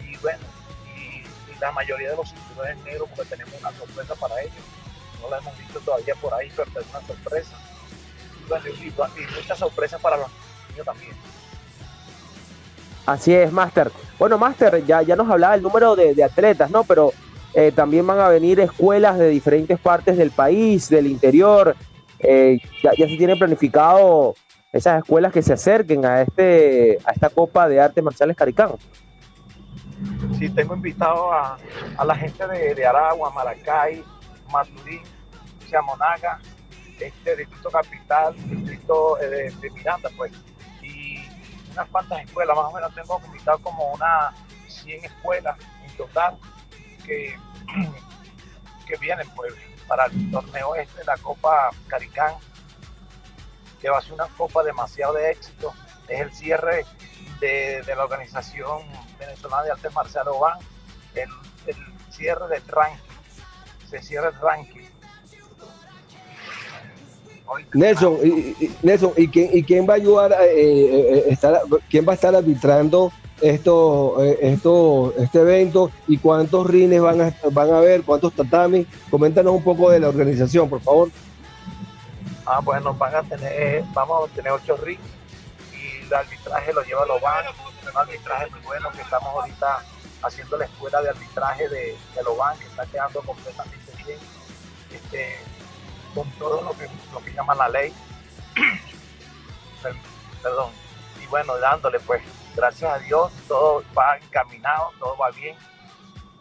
Y 0.00 0.16
bueno, 0.18 0.44
y, 0.96 1.18
y 1.18 1.58
la 1.60 1.72
mayoría 1.72 2.10
de 2.10 2.16
los 2.16 2.30
cinturones 2.30 2.78
negros, 2.84 3.08
porque 3.14 3.30
tenemos 3.30 3.54
una 3.60 3.72
sorpresa 3.72 4.14
para 4.14 4.40
ellos. 4.40 4.64
No 5.20 5.28
la 5.28 5.38
hemos 5.38 5.56
visto 5.58 5.80
todavía 5.80 6.14
por 6.14 6.32
ahí, 6.34 6.50
pero 6.56 6.80
es 6.80 6.86
una 6.88 7.06
sorpresa. 7.06 7.56
Y, 8.58 9.34
muchas 9.36 9.58
sorpresas 9.58 10.00
para 10.00 10.16
los 10.16 10.28
niños 10.70 10.86
también. 10.86 11.12
Así 13.06 13.34
es, 13.34 13.50
Master. 13.50 13.90
Bueno, 14.18 14.38
Master, 14.38 14.84
ya, 14.84 15.02
ya 15.02 15.16
nos 15.16 15.28
hablaba 15.30 15.54
el 15.54 15.62
número 15.62 15.96
de, 15.96 16.14
de 16.14 16.24
atletas, 16.24 16.70
¿no? 16.70 16.84
Pero 16.84 17.12
eh, 17.54 17.72
también 17.72 18.06
van 18.06 18.20
a 18.20 18.28
venir 18.28 18.60
escuelas 18.60 19.18
de 19.18 19.28
diferentes 19.28 19.78
partes 19.78 20.16
del 20.16 20.30
país, 20.30 20.88
del 20.88 21.06
interior. 21.06 21.74
Eh, 22.18 22.58
ya, 22.82 22.90
ya 22.96 23.06
se 23.08 23.16
tiene 23.16 23.36
planificado 23.36 24.34
esas 24.72 25.02
escuelas 25.02 25.32
que 25.32 25.42
se 25.42 25.52
acerquen 25.52 26.04
a 26.04 26.22
este 26.22 26.98
a 27.04 27.12
esta 27.12 27.28
Copa 27.30 27.68
de 27.68 27.80
Artes 27.80 28.04
Marciales 28.04 28.36
Caricán. 28.36 28.72
Sí, 30.38 30.48
tengo 30.50 30.74
invitado 30.74 31.32
a, 31.32 31.58
a 31.96 32.04
la 32.04 32.14
gente 32.14 32.46
de, 32.46 32.74
de 32.74 32.86
Aragua, 32.86 33.30
Maracay, 33.30 34.02
Maturín, 34.50 35.02
Chamonaga, 35.68 36.38
este 37.00 37.36
distrito 37.36 37.70
capital, 37.70 38.34
distrito 38.48 39.18
eh, 39.20 39.52
de, 39.60 39.70
Miranda, 39.70 40.10
pues, 40.16 40.32
y 40.82 41.18
unas 41.72 41.88
cuantas 41.88 42.24
escuelas, 42.24 42.56
más 42.56 42.66
o 42.66 42.72
menos 42.72 42.94
tengo 42.94 43.20
invitado 43.26 43.58
como 43.60 43.92
unas 43.92 44.34
100 44.68 45.04
escuelas 45.04 45.56
en 45.84 45.96
total 45.96 46.38
que, 47.04 47.36
que 48.86 48.96
vienen 48.98 49.28
pues 49.34 49.54
para 49.86 50.06
el 50.06 50.30
torneo 50.30 50.74
este, 50.76 51.04
la 51.04 51.16
Copa 51.16 51.70
Caricán, 51.88 52.34
que 53.80 53.90
va 53.90 53.98
a 53.98 54.02
ser 54.02 54.12
una 54.12 54.28
copa 54.36 54.62
demasiado 54.62 55.14
de 55.14 55.30
éxito. 55.30 55.72
Es 56.06 56.20
el 56.20 56.32
cierre 56.32 56.84
de, 57.40 57.82
la 57.86 58.04
organización 58.04 58.82
venezolana 59.18 59.64
de 59.64 59.70
artes 59.72 59.94
marciales 59.94 60.32
OBAN, 60.34 60.58
el, 61.14 61.28
el 61.66 61.76
cierre 62.12 62.46
del 62.48 62.66
ranking. 62.68 63.00
Se 63.88 64.02
cierra 64.02 64.28
el 64.28 64.40
ranking 64.40 64.89
Nelson, 67.72 68.18
y, 68.22 68.70
Nelson, 68.82 69.12
¿y 69.16 69.28
quién, 69.28 69.50
¿y 69.52 69.62
quién 69.62 69.88
va 69.88 69.94
a 69.94 69.96
ayudar, 69.96 70.32
eh, 70.32 70.36
eh, 70.54 71.12
eh, 71.14 71.24
estar, 71.28 71.60
quién 71.88 72.06
va 72.06 72.12
a 72.12 72.14
estar 72.14 72.34
arbitrando 72.34 73.12
esto, 73.40 74.22
esto, 74.22 75.14
este 75.18 75.40
evento 75.40 75.90
y 76.06 76.18
cuántos 76.18 76.66
rines 76.66 77.00
van 77.00 77.20
a, 77.20 77.34
van 77.50 77.72
a 77.72 77.78
haber, 77.78 78.02
cuántos 78.02 78.34
tatamis? 78.34 78.86
Coméntanos 79.10 79.54
un 79.54 79.64
poco 79.64 79.90
de 79.90 80.00
la 80.00 80.08
organización, 80.08 80.68
por 80.68 80.80
favor. 80.80 81.08
Ah, 82.46 82.60
bueno, 82.60 82.94
van 82.94 83.14
a 83.14 83.22
tener, 83.22 83.84
vamos 83.94 84.28
a 84.28 84.34
tener 84.34 84.52
ocho 84.52 84.76
rines 84.76 85.00
y 85.72 86.04
el 86.04 86.12
arbitraje 86.12 86.72
lo 86.72 86.82
lleva 86.82 87.06
Loban, 87.06 87.44
un 87.82 87.96
arbitraje 87.96 88.50
muy 88.50 88.60
bueno 88.60 88.90
que 88.92 89.00
estamos 89.00 89.28
ahorita 89.28 89.84
haciendo 90.22 90.58
la 90.58 90.64
escuela 90.66 91.00
de 91.00 91.08
arbitraje 91.10 91.68
de, 91.68 91.96
de 92.14 92.22
Loban, 92.24 92.58
que 92.58 92.66
está 92.66 92.84
quedando 92.86 93.20
completamente 93.22 93.92
bien. 94.04 94.18
Este, 94.92 95.49
con 96.14 96.28
todo 96.32 96.62
lo 96.62 96.72
que, 96.72 96.88
lo 97.12 97.20
que 97.24 97.32
llama 97.32 97.54
la 97.54 97.68
ley. 97.68 97.92
Perdón. 100.42 100.70
Y 101.22 101.26
bueno, 101.26 101.58
dándole 101.58 102.00
pues, 102.00 102.22
gracias 102.56 102.90
a 102.90 102.98
Dios, 102.98 103.32
todo 103.46 103.82
va 103.96 104.16
encaminado, 104.16 104.90
todo 104.98 105.16
va 105.16 105.30
bien. 105.30 105.56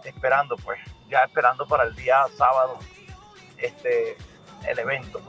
Esperando 0.04 0.56
pues, 0.58 0.80
ya 1.10 1.24
esperando 1.24 1.68
para 1.68 1.84
el 1.84 1.96
día 1.96 2.26
sábado 2.38 2.78
este 3.58 4.18
el 4.68 4.80
evento. 4.80 5.22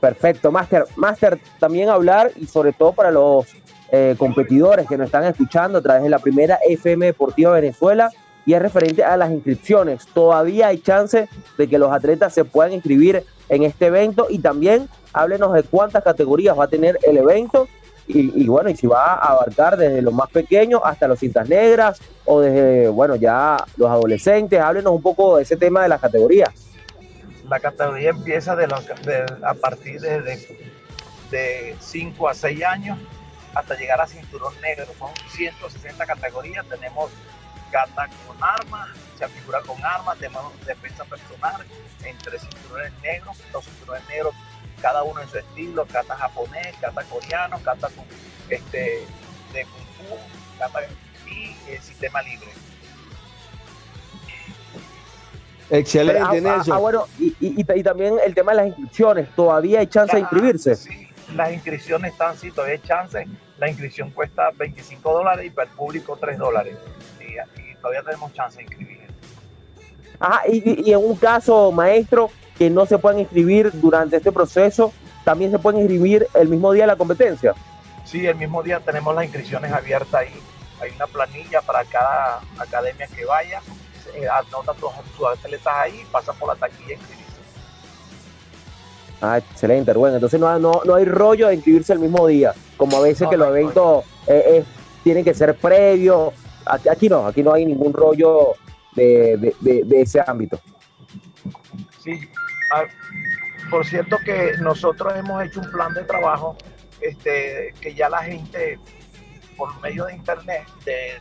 Perfecto, 0.00 0.50
Master. 0.52 0.84
Master, 0.96 1.40
también 1.58 1.88
hablar 1.88 2.32
y 2.36 2.46
sobre 2.46 2.72
todo 2.72 2.92
para 2.92 3.10
los 3.10 3.46
eh, 3.90 4.14
competidores 4.18 4.86
que 4.86 4.96
nos 4.96 5.06
están 5.06 5.24
escuchando 5.24 5.78
a 5.78 5.82
través 5.82 6.02
de 6.02 6.10
la 6.10 6.18
primera 6.18 6.58
FM 6.66 7.06
Deportiva 7.06 7.52
Venezuela 7.52 8.10
y 8.46 8.54
es 8.54 8.62
referente 8.62 9.04
a 9.04 9.16
las 9.16 9.30
inscripciones. 9.30 10.06
Todavía 10.06 10.68
hay 10.68 10.78
chance 10.78 11.28
de 11.58 11.68
que 11.68 11.78
los 11.78 11.92
atletas 11.92 12.32
se 12.32 12.44
puedan 12.44 12.72
inscribir 12.72 13.24
en 13.48 13.64
este 13.64 13.86
evento 13.86 14.28
y 14.30 14.38
también 14.38 14.88
háblenos 15.12 15.52
de 15.52 15.64
cuántas 15.64 16.04
categorías 16.04 16.58
va 16.58 16.64
a 16.64 16.68
tener 16.68 16.98
el 17.02 17.18
evento 17.18 17.68
y, 18.08 18.46
bueno, 18.46 18.70
y 18.70 18.76
si 18.76 18.86
va 18.86 19.14
a 19.14 19.32
abarcar 19.32 19.76
desde 19.76 20.00
los 20.00 20.14
más 20.14 20.30
pequeños 20.30 20.80
hasta 20.84 21.08
los 21.08 21.18
cintas 21.18 21.48
negras 21.48 22.00
o 22.24 22.40
desde, 22.40 22.88
bueno, 22.88 23.16
ya 23.16 23.56
los 23.76 23.90
adolescentes. 23.90 24.60
Háblenos 24.60 24.92
un 24.92 25.02
poco 25.02 25.36
de 25.36 25.42
ese 25.42 25.56
tema 25.56 25.82
de 25.82 25.88
las 25.88 26.00
categorías. 26.00 26.50
La 27.48 27.58
categoría 27.58 28.10
empieza 28.10 28.54
de, 28.54 28.66
a 29.42 29.54
partir 29.54 30.00
de, 30.00 30.20
de 31.32 31.76
5 31.80 32.28
a 32.28 32.34
6 32.34 32.64
años 32.64 32.96
hasta 33.54 33.74
llegar 33.74 34.00
a 34.00 34.06
cinturón 34.06 34.54
negro. 34.62 34.86
Son 34.96 35.10
160 35.30 36.06
categorías. 36.06 36.64
Tenemos 36.66 37.10
cata 37.70 38.08
con 38.26 38.36
armas, 38.42 38.88
se 39.18 39.28
figura 39.28 39.60
con 39.62 39.82
armas, 39.84 40.18
tenemos 40.18 40.52
defensa 40.66 41.04
personal, 41.04 41.64
entre 42.04 42.38
cinturones 42.38 42.92
negros, 43.02 43.38
dos 43.52 43.64
cinturones 43.64 44.08
negros, 44.08 44.34
cada 44.80 45.02
uno 45.02 45.20
en 45.20 45.28
su 45.28 45.38
estilo, 45.38 45.86
kata 45.86 46.16
japonés, 46.16 46.74
kata 46.80 47.02
coreano, 47.04 47.58
kata 47.62 47.88
con, 47.88 48.04
este, 48.48 49.04
de 49.52 49.64
kung 49.64 50.08
fu, 50.08 50.16
kata 50.58 50.80
y 51.26 51.56
el 51.70 51.80
sistema 51.80 52.22
libre. 52.22 52.48
Excelente, 55.68 56.20
ah, 56.20 56.28
ah, 56.30 56.34
Nelson. 56.34 56.74
Ah, 56.74 56.78
bueno, 56.78 57.06
y, 57.18 57.34
y, 57.40 57.54
y, 57.58 57.82
también 57.82 58.16
el 58.24 58.34
tema 58.34 58.52
de 58.52 58.58
las 58.58 58.66
inscripciones, 58.68 59.28
¿todavía 59.34 59.80
hay 59.80 59.88
chance 59.88 60.14
de 60.14 60.20
inscribirse? 60.20 60.76
Sí, 60.76 61.08
las 61.34 61.52
inscripciones 61.52 62.12
están, 62.12 62.36
sí, 62.36 62.52
todavía 62.52 62.74
hay 62.74 62.82
chance. 62.82 63.26
La 63.58 63.68
inscripción 63.68 64.10
cuesta 64.10 64.50
25 64.56 65.12
dólares 65.12 65.46
y 65.46 65.50
para 65.50 65.68
el 65.68 65.76
público 65.76 66.16
3 66.20 66.38
dólares 66.38 66.76
todavía 67.80 68.02
tenemos 68.02 68.32
chance 68.32 68.56
de 68.56 68.64
inscribir. 68.64 69.06
Ajá, 70.18 70.42
y, 70.48 70.90
en 70.90 70.98
un 70.98 71.16
caso, 71.16 71.72
maestro, 71.72 72.30
que 72.56 72.70
no 72.70 72.86
se 72.86 72.98
puedan 72.98 73.20
inscribir 73.20 73.70
durante 73.74 74.16
este 74.16 74.32
proceso, 74.32 74.92
¿también 75.24 75.50
se 75.50 75.58
pueden 75.58 75.80
inscribir 75.80 76.26
el 76.34 76.48
mismo 76.48 76.72
día 76.72 76.84
de 76.84 76.88
la 76.88 76.96
competencia? 76.96 77.54
Sí, 78.04 78.26
el 78.26 78.36
mismo 78.36 78.62
día 78.62 78.80
tenemos 78.80 79.14
las 79.14 79.24
inscripciones 79.24 79.72
abiertas 79.72 80.14
ahí. 80.14 80.40
Hay 80.80 80.90
una 80.94 81.06
planilla 81.06 81.60
para 81.62 81.84
cada 81.84 82.40
academia 82.58 83.06
que 83.08 83.24
vaya, 83.24 83.60
eh, 84.14 84.26
anota 84.28 84.72
todos 84.74 84.94
sus 85.16 85.26
atletas 85.26 85.72
ahí, 85.74 86.02
pasa 86.10 86.32
por 86.32 86.48
la 86.48 86.56
taquilla 86.56 86.90
y 86.90 86.92
inscribirse. 86.92 87.26
Ah, 89.20 89.38
excelente, 89.38 89.92
bueno, 89.92 90.16
entonces 90.16 90.38
no, 90.38 90.58
no, 90.58 90.82
no, 90.84 90.94
hay 90.94 91.06
rollo 91.06 91.48
de 91.48 91.54
inscribirse 91.54 91.94
el 91.94 91.98
mismo 91.98 92.26
día, 92.26 92.52
como 92.76 92.98
a 92.98 93.00
veces 93.00 93.28
que 93.28 93.36
los 93.36 93.48
eventos 93.48 94.04
eh, 94.26 94.44
eh, 94.46 94.64
tienen 95.02 95.24
que 95.24 95.32
ser 95.32 95.56
previos 95.56 96.34
Aquí, 96.66 97.08
no, 97.08 97.26
aquí 97.26 97.42
no 97.42 97.52
hay 97.52 97.64
ningún 97.64 97.92
rollo 97.92 98.54
de, 98.94 99.54
ese 99.90 100.20
ámbito. 100.26 100.60
Sí, 102.02 102.20
ah, 102.72 102.84
por 103.70 103.84
cierto 103.86 104.16
que 104.24 104.52
nosotros 104.60 105.12
hemos 105.16 105.44
hecho 105.44 105.60
un 105.60 105.70
plan 105.70 105.94
de 105.94 106.04
trabajo 106.04 106.56
este, 107.00 107.72
que 107.80 107.94
ya 107.94 108.08
la 108.08 108.22
gente 108.22 108.78
por 109.56 109.80
medio 109.80 110.04
de 110.04 110.14
internet, 110.14 110.64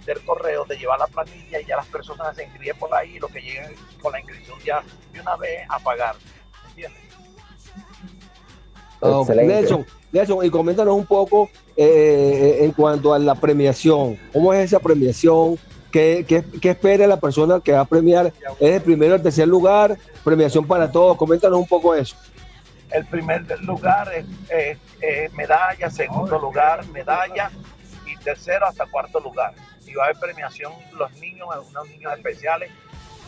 del 0.05 0.23
correo, 0.25 0.65
de 0.65 0.77
llevar 0.77 0.99
la 0.99 1.07
planilla 1.07 1.59
y 1.59 1.65
ya 1.65 1.77
las 1.77 1.87
personas 1.87 2.35
se 2.35 2.43
inscriben 2.43 2.77
por 2.77 2.93
ahí 2.93 3.15
y 3.15 3.19
lo 3.19 3.27
que 3.27 3.39
lleguen 3.39 3.73
con 4.01 4.11
la 4.11 4.19
inscripción 4.19 4.59
ya 4.65 4.83
de 5.13 5.21
una 5.21 5.37
vez 5.37 5.65
a 5.69 5.79
pagar. 5.79 6.15
¿Entiendes? 6.69 7.01
Nelson, 9.01 9.85
Nelson, 10.11 10.45
y 10.45 10.49
coméntanos 10.49 10.95
un 10.95 11.05
poco 11.05 11.49
eh, 11.77 12.59
en 12.61 12.71
cuanto 12.71 13.13
a 13.13 13.19
la 13.19 13.35
premiación. 13.35 14.17
¿Cómo 14.31 14.53
es 14.53 14.65
esa 14.65 14.79
premiación? 14.79 15.57
¿Qué, 15.91 16.25
qué, 16.27 16.69
espera 16.69 17.07
la 17.07 17.19
persona 17.19 17.59
que 17.59 17.71
va 17.71 17.81
a 17.81 17.85
premiar? 17.85 18.33
¿Es 18.59 18.75
el 18.75 18.81
primero 18.81 19.15
el 19.15 19.21
tercer 19.21 19.47
lugar? 19.47 19.97
¿Premiación 20.23 20.65
para 20.65 20.91
todos? 20.91 21.17
Coméntanos 21.17 21.59
un 21.59 21.67
poco 21.67 21.95
eso. 21.95 22.15
El 22.91 23.05
primer 23.05 23.45
lugar 23.61 24.11
es, 24.13 24.25
medalla, 25.33 25.89
segundo 25.89 26.39
lugar 26.39 26.85
medalla 26.87 27.51
y 28.05 28.15
tercero 28.23 28.67
hasta 28.67 28.85
cuarto 28.85 29.19
lugar. 29.19 29.53
Y 29.85 29.93
va 29.95 30.03
a 30.03 30.05
haber 30.07 30.19
premiación 30.19 30.73
los 30.97 31.11
niños, 31.13 31.47
unos 31.69 31.89
niños 31.89 32.13
especiales. 32.13 32.71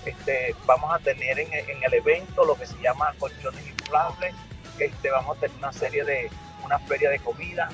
Este, 0.06 0.56
vamos 0.66 0.94
a 0.94 1.00
tener 1.00 1.40
en, 1.40 1.54
en 1.54 1.84
el 1.84 1.94
evento 1.94 2.46
lo 2.46 2.56
que 2.56 2.66
se 2.66 2.78
llama 2.82 3.14
colchones 3.20 3.66
inflables. 3.68 4.34
Este, 4.80 5.10
vamos 5.10 5.38
a 5.38 5.40
tener 5.40 5.58
una 5.58 5.74
serie 5.74 6.04
de, 6.04 6.30
una 6.66 6.80
feria 6.80 7.10
de 7.10 7.20
comida 7.20 7.70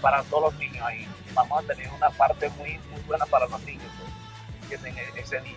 para 0.00 0.22
todos 0.24 0.52
los 0.52 0.60
niños 0.60 0.84
ahí. 0.86 1.06
Vamos 1.34 1.62
a 1.62 1.66
tener 1.66 1.88
una 1.96 2.10
parte 2.10 2.48
muy, 2.58 2.78
muy 2.90 3.00
buena 3.06 3.26
para 3.26 3.46
los 3.46 3.62
niños 3.64 3.84
pues, 4.68 4.80
que 4.80 4.88
en 4.88 5.18
ese 5.18 5.40
día. 5.40 5.56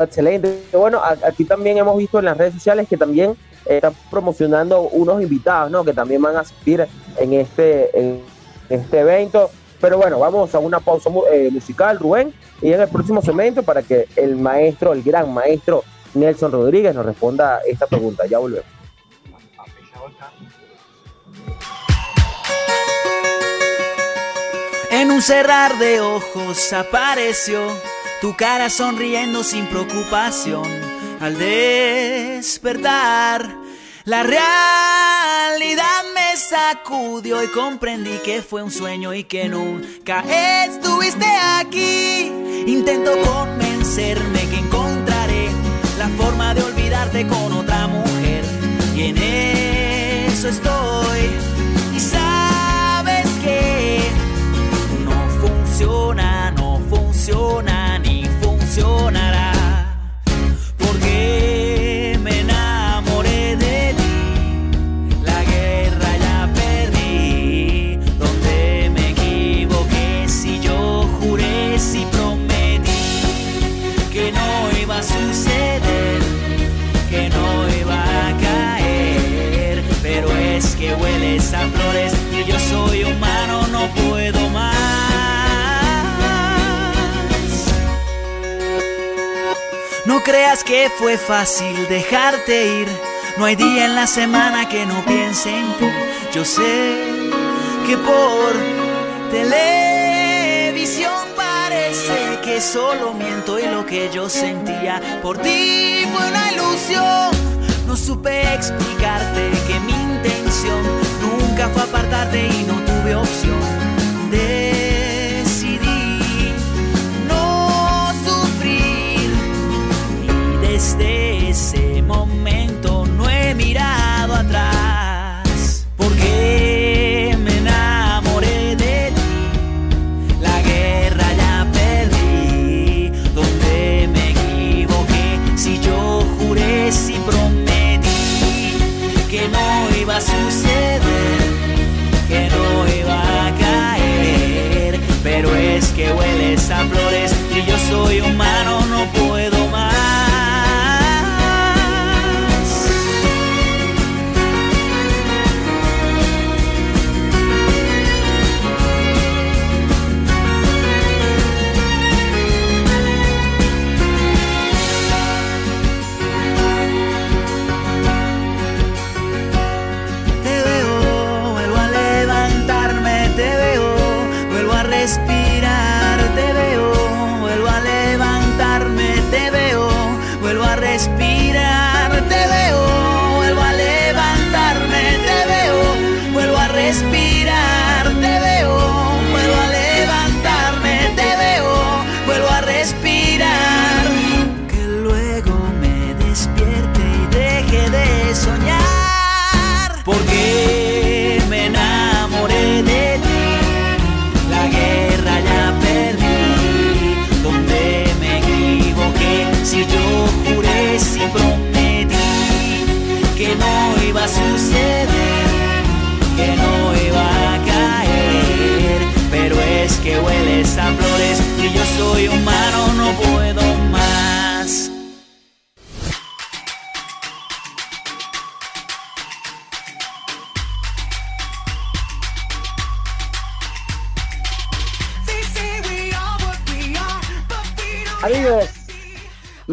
excelente. 0.00 0.62
Bueno, 0.72 1.00
aquí 1.02 1.44
también 1.44 1.78
hemos 1.78 1.96
visto 1.96 2.18
en 2.18 2.26
las 2.26 2.36
redes 2.36 2.54
sociales 2.54 2.88
que 2.88 2.96
también 2.96 3.36
están 3.64 3.94
promocionando 4.10 4.82
unos 4.82 5.22
invitados, 5.22 5.70
¿no? 5.70 5.84
Que 5.84 5.92
también 5.92 6.22
van 6.22 6.36
a 6.36 6.40
asistir 6.40 6.86
en 7.16 7.32
este, 7.32 7.98
en 7.98 8.22
este 8.68 9.00
evento. 9.00 9.50
Pero 9.80 9.96
bueno, 9.96 10.18
vamos 10.18 10.54
a 10.54 10.58
una 10.58 10.80
pausa 10.80 11.10
eh, 11.32 11.48
musical, 11.50 11.98
Rubén, 11.98 12.34
y 12.60 12.72
en 12.72 12.80
el 12.80 12.88
próximo 12.88 13.22
segmento 13.22 13.62
para 13.62 13.82
que 13.82 14.06
el 14.16 14.36
maestro, 14.36 14.92
el 14.92 15.02
gran 15.02 15.32
maestro 15.32 15.84
Nelson 16.14 16.52
Rodríguez 16.52 16.94
nos 16.94 17.06
responda 17.06 17.60
esta 17.66 17.86
pregunta. 17.86 18.26
Ya 18.26 18.38
volvemos. 18.38 18.80
En 25.00 25.10
un 25.10 25.22
cerrar 25.22 25.78
de 25.78 25.98
ojos 26.02 26.74
apareció 26.74 27.58
tu 28.20 28.36
cara 28.36 28.68
sonriendo 28.68 29.42
sin 29.42 29.64
preocupación. 29.64 30.68
Al 31.20 31.38
despertar, 31.38 32.76
la 34.04 34.22
realidad 34.22 36.02
me 36.14 36.36
sacudió 36.36 37.42
y 37.42 37.48
comprendí 37.48 38.18
que 38.22 38.42
fue 38.42 38.62
un 38.62 38.70
sueño 38.70 39.14
y 39.14 39.24
que 39.24 39.48
nunca 39.48 40.22
estuviste 40.66 41.24
aquí. 41.24 42.30
Intento 42.66 43.18
convencerme 43.22 44.50
que 44.50 44.56
encontraré 44.58 45.48
la 45.96 46.10
forma 46.10 46.52
de 46.52 46.62
olvidarte 46.62 47.26
con 47.26 47.54
otra 47.54 47.86
mujer. 47.86 48.44
Y 48.94 49.04
en 49.04 49.16
eso 49.16 50.48
estoy. 50.48 51.59
funciona, 55.80 56.50
no 56.50 56.78
funciona 56.90 57.98
ni 58.00 58.26
funcionará. 58.42 59.52
Porque 60.76 62.18
me 62.22 62.40
enamoré 62.40 63.56
de 63.56 63.94
ti, 63.94 65.22
la 65.24 65.42
guerra 65.42 66.16
ya 66.18 66.50
perdí. 66.54 67.98
Donde 68.18 68.90
me 68.94 69.10
equivoqué, 69.10 70.28
si 70.28 70.60
yo 70.60 71.08
juré, 71.18 71.78
si 71.78 72.04
prometí 72.12 72.90
que 74.12 74.32
no 74.32 74.78
iba 74.82 74.98
a 74.98 75.02
suceder, 75.02 76.20
que 77.08 77.30
no 77.30 77.70
iba 77.80 78.28
a 78.28 78.36
caer. 78.36 79.82
Pero 80.02 80.30
es 80.36 80.76
que 80.76 80.94
hueles 80.94 81.54
a 81.54 81.66
flores. 81.68 82.09
Creas 90.24 90.64
que 90.64 90.90
fue 90.98 91.16
fácil 91.16 91.88
dejarte 91.88 92.80
ir. 92.80 92.88
No 93.38 93.46
hay 93.46 93.56
día 93.56 93.86
en 93.86 93.94
la 93.94 94.06
semana 94.06 94.68
que 94.68 94.84
no 94.84 95.04
piense 95.06 95.50
en 95.50 95.72
ti. 95.78 95.86
Yo 96.34 96.44
sé 96.44 96.94
que 97.86 97.96
por 97.96 98.52
televisión 99.30 101.12
parece 101.36 102.38
que 102.44 102.60
solo 102.60 103.14
miento 103.14 103.58
y 103.58 103.66
lo 103.66 103.86
que 103.86 104.10
yo 104.12 104.28
sentía 104.28 105.00
por 105.22 105.38
ti 105.38 106.06
fue 106.12 106.28
una 106.28 106.52
ilusión. 106.52 107.30
No 107.86 107.96
supe 107.96 108.54
explicarte 108.54 109.50
que 109.66 109.80
mi 109.80 109.99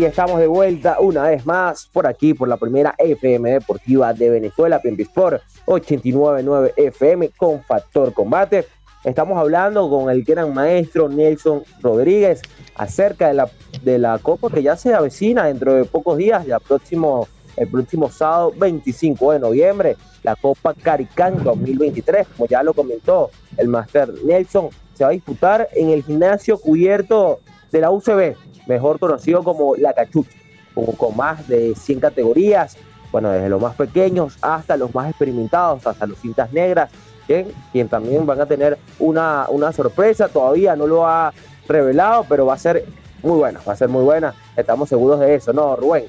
estamos 0.07 0.39
de 0.39 0.47
vuelta 0.47 0.99
una 0.99 1.23
vez 1.23 1.45
más 1.45 1.87
por 1.91 2.07
aquí, 2.07 2.33
por 2.33 2.47
la 2.47 2.57
primera 2.57 2.95
FM 2.97 3.51
Deportiva 3.51 4.13
de 4.13 4.29
Venezuela, 4.29 4.81
Piempi 4.81 5.03
Sport 5.03 5.41
899 5.65 6.73
FM 6.77 7.29
con 7.37 7.61
Factor 7.63 8.13
Combate. 8.13 8.65
Estamos 9.03 9.37
hablando 9.37 9.89
con 9.89 10.09
el 10.09 10.23
gran 10.23 10.53
maestro 10.53 11.09
Nelson 11.09 11.63
Rodríguez 11.81 12.41
acerca 12.75 13.27
de 13.27 13.33
la, 13.33 13.49
de 13.83 13.99
la 13.99 14.17
Copa 14.19 14.49
que 14.49 14.63
ya 14.63 14.77
se 14.77 14.93
avecina 14.93 15.45
dentro 15.45 15.73
de 15.73 15.83
pocos 15.83 16.17
días, 16.17 16.45
ya 16.45 16.59
próximo, 16.59 17.27
el 17.57 17.67
próximo 17.67 18.09
sábado 18.09 18.53
25 18.57 19.33
de 19.33 19.39
noviembre, 19.39 19.97
la 20.23 20.35
Copa 20.35 20.73
Caricán 20.73 21.43
2023, 21.43 22.27
como 22.29 22.47
ya 22.47 22.63
lo 22.63 22.73
comentó 22.73 23.29
el 23.57 23.67
Master 23.67 24.13
Nelson, 24.23 24.69
se 24.93 25.03
va 25.03 25.09
a 25.09 25.13
disputar 25.13 25.67
en 25.73 25.89
el 25.89 26.03
gimnasio 26.03 26.57
cubierto 26.57 27.39
de 27.71 27.81
la 27.81 27.91
UCB, 27.91 28.35
mejor 28.67 28.99
conocido 28.99 29.43
como 29.43 29.75
La 29.75 29.93
Cachucha, 29.93 30.31
con, 30.73 31.15
más 31.15 31.47
de 31.47 31.73
100 31.75 31.99
categorías, 31.99 32.77
bueno, 33.11 33.29
desde 33.29 33.49
los 33.49 33.61
más 33.61 33.75
pequeños 33.75 34.37
hasta 34.41 34.77
los 34.77 34.93
más 34.93 35.09
experimentados, 35.09 35.85
hasta 35.87 36.05
los 36.05 36.19
cintas 36.19 36.51
negras, 36.51 36.89
quien, 37.25 37.47
quien 37.71 37.87
también 37.87 38.25
van 38.25 38.41
a 38.41 38.45
tener 38.45 38.77
una, 38.99 39.47
una 39.49 39.71
sorpresa, 39.71 40.27
todavía 40.27 40.75
no 40.75 40.87
lo 40.87 41.07
ha 41.07 41.33
revelado, 41.67 42.25
pero 42.29 42.45
va 42.45 42.53
a 42.53 42.59
ser 42.59 42.85
muy 43.23 43.37
buena, 43.37 43.59
va 43.67 43.73
a 43.73 43.75
ser 43.75 43.89
muy 43.89 44.03
buena, 44.03 44.33
estamos 44.55 44.89
seguros 44.89 45.19
de 45.19 45.35
eso, 45.35 45.51
¿no, 45.53 45.75
Rubén? 45.75 46.05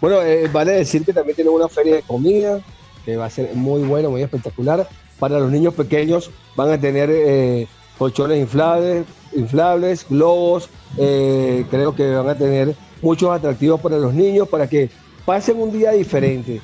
Bueno, 0.00 0.20
eh, 0.22 0.48
vale 0.52 0.72
decir 0.72 1.04
que 1.04 1.12
también 1.12 1.36
tiene 1.36 1.50
una 1.50 1.68
feria 1.68 1.94
de 1.96 2.02
comida 2.02 2.60
que 3.04 3.16
va 3.16 3.26
a 3.26 3.30
ser 3.30 3.54
muy 3.54 3.82
buena, 3.82 4.08
muy 4.08 4.22
espectacular. 4.22 4.88
Para 5.18 5.38
los 5.38 5.50
niños 5.50 5.74
pequeños 5.74 6.30
van 6.56 6.70
a 6.70 6.80
tener 6.80 7.08
eh, 7.12 7.68
colchones 7.98 8.38
inflables, 8.40 9.06
inflables 9.32 10.06
globos. 10.08 10.68
Eh, 10.98 11.64
creo 11.70 11.94
que 11.94 12.14
van 12.14 12.28
a 12.28 12.34
tener 12.34 12.74
muchos 13.00 13.30
atractivos 13.30 13.80
para 13.80 13.98
los 13.98 14.14
niños 14.14 14.48
para 14.48 14.68
que 14.68 14.90
pasen 15.24 15.60
un 15.60 15.72
día 15.72 15.92
diferente. 15.92 16.60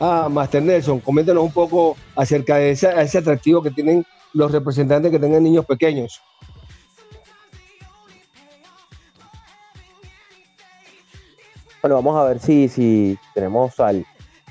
Ah, 0.00 0.28
Master 0.30 0.62
Nelson, 0.62 1.00
coméntanos 1.00 1.44
un 1.44 1.52
poco 1.52 1.96
acerca 2.16 2.56
de 2.56 2.70
ese, 2.70 2.88
atractivo 2.88 3.62
que 3.62 3.70
tienen 3.70 4.04
los 4.32 4.50
representantes 4.50 5.10
que 5.10 5.18
tengan 5.18 5.42
niños 5.42 5.64
pequeños. 5.64 6.20
Bueno, 11.80 11.96
vamos 11.96 12.16
a 12.16 12.24
ver 12.24 12.40
si, 12.40 12.68
si 12.68 13.18
tenemos 13.34 13.78
al, 13.78 14.04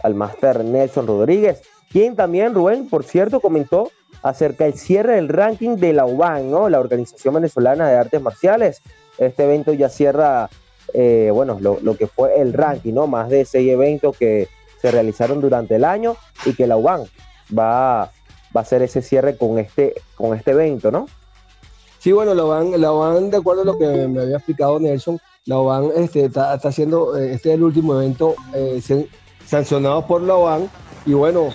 al 0.04 0.14
Master 0.14 0.64
Nelson 0.64 1.08
Rodríguez, 1.08 1.62
quien 1.89 2.16
también, 2.16 2.54
Rubén, 2.54 2.88
por 2.88 3.04
cierto, 3.04 3.39
comentó 3.39 3.91
acerca 4.24 4.63
del 4.63 4.74
cierre 4.76 5.15
del 5.15 5.28
ranking 5.28 5.76
de 5.76 5.93
la 5.93 6.05
UBAN, 6.05 6.49
¿no? 6.49 6.69
La 6.69 6.80
Organización 6.80 7.36
Venezolana 7.36 7.89
de 7.89 7.97
Artes 7.97 8.21
Marciales. 8.21 8.82
Este 9.17 9.43
evento 9.43 9.74
ya 9.74 9.89
cierra, 9.89 10.49
eh, 10.93 11.30
bueno, 11.32 11.59
lo, 11.59 11.97
que 11.97 12.07
fue 12.07 12.41
el 12.41 12.53
ranking, 12.53 12.93
¿no? 12.93 13.05
Más 13.05 13.30
de 13.30 13.45
seis 13.45 13.69
eventos 13.69 14.17
que 14.17 14.47
se 14.82 14.91
realizaron 14.91 15.41
durante 15.41 15.76
el 15.76 15.84
año 15.84 16.15
y 16.45 16.53
que 16.53 16.67
la 16.67 16.78
UBAN 16.78 17.03
va, 17.57 18.05
va 18.05 18.11
a 18.55 18.59
hacer 18.59 18.82
ese 18.82 19.01
cierre 19.01 19.38
con 19.38 19.59
este, 19.59 19.93
con 20.15 20.36
este 20.36 20.51
evento, 20.51 20.89
¿no? 20.89 21.05
Sí, 21.99 22.11
bueno, 22.11 22.34
la 22.34 22.45
UBAN, 22.45 22.82
la 22.82 22.91
UBAN, 22.91 23.30
de 23.30 23.38
acuerdo 23.38 23.61
a 23.61 23.65
lo 23.65 23.78
que 23.78 24.07
me 24.07 24.21
había 24.21 24.38
explicado 24.38 24.80
Nelson, 24.80 25.19
la 25.45 25.59
UBAN 25.59 25.91
este, 25.95 26.26
está, 26.26 26.53
haciendo, 26.53 27.17
eh, 27.17 27.34
este 27.34 27.49
es 27.49 27.55
el 27.55 27.63
último 27.63 27.93
evento 27.95 28.36
eh, 28.53 28.82
sancionado 29.45 30.07
por 30.07 30.21
la 30.21 30.36
UBAN 30.36 30.69
y 31.05 31.13
bueno, 31.13 31.49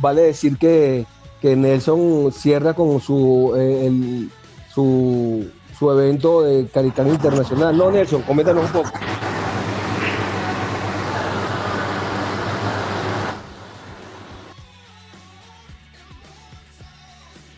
vale 0.00 0.22
decir 0.22 0.56
que, 0.58 1.04
que 1.40 1.56
Nelson 1.56 2.32
cierra 2.32 2.74
con 2.74 3.00
su, 3.00 3.54
eh, 3.56 4.28
su, 4.72 5.50
su 5.78 5.90
evento 5.90 6.42
de 6.42 6.66
Caritán 6.68 7.08
Internacional. 7.08 7.76
No, 7.76 7.90
Nelson, 7.90 8.22
coméntanos 8.22 8.64
un 8.64 8.72
poco. 8.72 8.90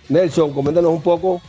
Nelson, 0.08 0.52
coméntanos 0.52 0.92
un 0.92 1.02
poco. 1.02 1.40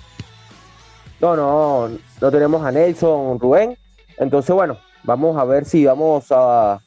No, 1.19 1.36
no, 1.36 1.89
no 2.21 2.32
tenemos 2.32 2.63
a 2.63 2.71
Nelson, 2.71 3.39
Rubén. 3.39 3.77
Entonces, 4.17 4.55
bueno, 4.55 4.77
vamos 5.03 5.38
a 5.38 5.45
ver 5.45 5.65
si 5.65 5.86
vamos 5.86 6.25
a, 6.29 6.79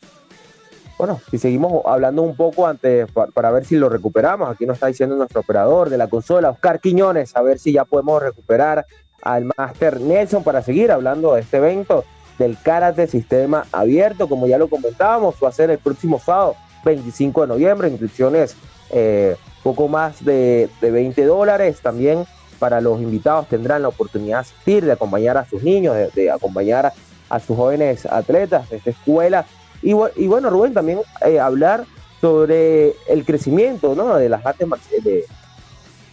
bueno, 0.99 1.21
si 1.31 1.39
seguimos 1.39 1.85
hablando 1.87 2.23
un 2.23 2.37
poco 2.37 2.67
antes 2.67 3.07
para, 3.11 3.51
ver 3.51 3.65
si 3.65 3.77
lo 3.77 3.89
recuperamos, 3.89 4.49
aquí 4.49 4.67
nos 4.67 4.75
está 4.75 4.87
diciendo 4.87 5.17
nuestro 5.17 5.41
operador 5.41 5.91
de 5.91 5.99
la 5.99 6.09
consola, 6.09 6.51
Oscar 6.51 6.81
Quiñones, 6.81 7.35
a 7.37 7.43
ver 7.43 7.59
si 7.59 7.73
ya 7.73 7.85
podemos 7.85 8.23
recuperar 8.23 8.87
al 9.23 9.51
Master 9.57 10.01
Nelson 10.01 10.45
para 10.45 10.63
seguir 10.63 10.93
hablando 10.93 11.35
de 11.35 11.41
este 11.41 11.57
evento 11.57 12.05
del 12.39 12.57
Karate 12.63 13.07
Sistema 13.07 13.67
Abierto, 13.73 14.29
como 14.29 14.47
ya 14.47 14.59
lo 14.59 14.69
comentábamos, 14.69 15.37
va 15.43 15.49
a 15.49 15.53
ser 15.53 15.71
el 15.71 15.79
próximo 15.79 16.21
sábado, 16.21 16.57
25 16.85 17.43
de 17.43 17.47
noviembre, 17.47 17.89
inscripciones 17.89 18.57
eh, 18.91 19.37
poco 19.63 19.89
más 19.89 20.25
de, 20.25 20.69
20 20.81 21.25
dólares, 21.25 21.81
también 21.81 22.27
para 22.59 22.81
los 22.81 23.01
invitados 23.01 23.49
tendrán 23.49 23.83
la 23.83 23.89
oportunidad 23.89 24.37
de 24.37 24.41
asistir, 24.41 24.85
de 24.85 24.93
acompañar 24.93 25.37
a 25.37 25.49
sus 25.49 25.63
niños, 25.63 25.97
de, 26.15 26.31
acompañar 26.31 26.93
a, 27.29 27.41
sus 27.41 27.57
jóvenes 27.57 28.07
atletas 28.07 28.69
de 28.71 28.77
esta 28.77 28.91
escuela. 28.91 29.47
Y, 29.85 30.27
bueno, 30.27 30.49
Rubén, 30.49 30.73
también 30.73 31.01
eh, 31.25 31.39
hablar 31.39 31.85
sobre 32.21 32.95
el 33.07 33.25
crecimiento 33.27 33.95
¿no? 33.95 34.17
de 34.17 34.31
las 34.31 34.45
artes 34.47 34.67
de, 35.05 35.25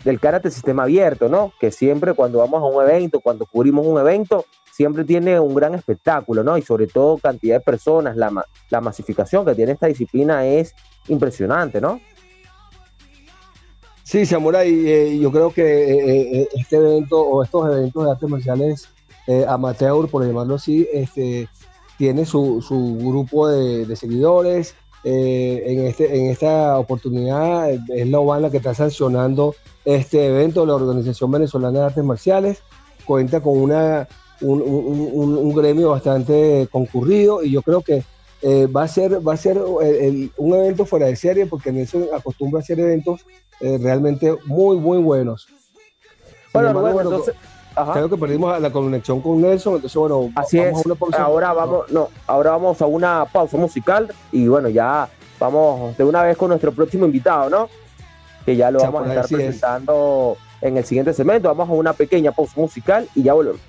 del 0.04 0.20
karate 0.20 0.52
sistema 0.52 0.84
abierto, 0.84 1.30
¿no? 1.30 1.54
Que 1.58 1.72
siempre 1.72 2.14
cuando 2.14 2.40
vamos 2.40 2.62
a 2.62 2.66
un 2.66 2.84
evento, 2.84 3.22
cuando 3.22 3.46
cubrimos 3.46 3.88
un 3.88 3.98
evento, 3.98 4.46
siempre 4.74 5.06
tiene 5.06 5.40
un 5.40 5.56
gran 5.56 5.74
espectáculo, 5.74 6.44
¿no? 6.44 6.58
Y 6.58 6.64
sobre 6.64 6.88
todo 6.88 7.18
cantidad 7.18 7.58
de 7.58 7.62
personas, 7.62 8.18
la, 8.18 8.46
la 8.70 8.82
masificación 8.82 9.46
que 9.46 9.56
tiene 9.56 9.72
esta 9.72 9.88
disciplina 9.88 10.46
es 10.46 10.76
impresionante, 11.08 11.80
¿no? 11.80 12.02
Sí, 14.04 14.26
Samurai, 14.26 14.68
eh, 14.70 15.18
yo 15.20 15.32
creo 15.32 15.54
que 15.54 15.62
eh, 15.64 16.42
eh, 16.42 16.50
este 16.54 16.76
evento 16.76 17.22
o 17.22 17.42
estos 17.44 17.66
eventos 17.72 18.04
de 18.04 18.12
artes 18.12 18.30
marciales 18.30 18.90
amateur, 19.48 20.10
por 20.10 20.26
llamarlo 20.26 20.56
así, 20.56 20.86
este, 20.92 21.48
tiene 22.02 22.26
su, 22.26 22.64
su 22.68 22.98
grupo 22.98 23.48
de, 23.48 23.96
seguidores. 23.96 24.74
en, 25.04 25.86
este, 25.86 26.18
en 26.18 26.32
esta 26.32 26.80
oportunidad 26.80 27.70
es 27.70 28.08
la 28.08 28.20
OVAN 28.20 28.42
la 28.42 28.50
que 28.50 28.58
está 28.58 28.74
sancionando 28.74 29.54
este 29.86 30.26
evento, 30.26 30.66
la 30.66 30.74
Organización 30.74 31.30
Venezolana 31.30 31.78
de 31.78 31.86
Artes 31.86 32.04
Marciales. 32.04 32.64
Cuenta 33.06 33.40
con 33.40 33.56
una, 33.56 34.08
un, 34.42 34.64
un, 34.64 35.38
un 35.38 35.54
gremio 35.54 35.92
bastante 35.92 36.68
concurrido 36.72 37.44
y 37.44 37.52
yo 37.52 37.62
creo 37.62 37.82
que 37.82 38.04
eh, 38.42 38.66
va 38.66 38.82
a 38.82 38.88
ser, 38.88 39.26
va 39.26 39.34
a 39.34 39.38
ser 39.38 39.60
un 39.60 40.56
evento 40.56 40.86
fuera 40.88 41.06
de 41.06 41.16
serie 41.16 41.46
porque 41.46 41.72
Nelson 41.72 42.08
acostumbra 42.16 42.62
a 42.62 42.64
hacer 42.64 42.80
eventos 42.80 43.28
eh, 43.60 43.78
realmente 43.80 44.36
muy, 44.46 44.78
muy 44.78 44.98
buenos. 44.98 45.48
Bueno, 46.52 46.74
bueno, 46.82 47.02
entonces, 47.02 47.36
creo 47.94 48.10
que 48.10 48.18
perdimos 48.18 48.60
la 48.60 48.72
conexión 48.72 49.22
con 49.22 49.42
Nelson, 49.42 49.76
entonces 49.76 49.98
bueno, 49.98 50.30
así 50.36 50.60
vamos 50.60 50.80
es. 50.80 50.86
A 50.86 50.90
una 50.90 50.96
pausa. 50.96 51.24
Ahora 51.24 51.54
vamos, 51.54 51.92
no, 51.92 52.10
ahora 52.28 52.52
vamos 52.52 52.82
a 52.82 52.86
una 52.86 53.26
pausa 53.26 53.58
musical 53.58 54.14
y 54.32 54.48
bueno, 54.48 54.70
ya 54.70 55.10
vamos 55.40 55.98
de 55.98 56.04
una 56.04 56.24
vez 56.24 56.38
con 56.38 56.50
nuestro 56.50 56.72
próximo 56.72 57.06
invitado, 57.06 57.50
¿no? 57.50 57.70
Que 58.46 58.56
ya 58.56 58.72
lo 58.72 58.80
vamos 58.80 59.08
a 59.08 59.10
estar 59.10 59.28
presentando 59.28 60.38
en 60.62 60.78
el 60.78 60.86
siguiente 60.86 61.14
segmento. 61.14 61.48
Vamos 61.48 61.70
a 61.70 61.74
una 61.74 61.94
pequeña 61.94 62.32
pausa 62.32 62.54
musical 62.56 63.08
y 63.16 63.24
ya 63.24 63.34
volvemos. 63.34 63.62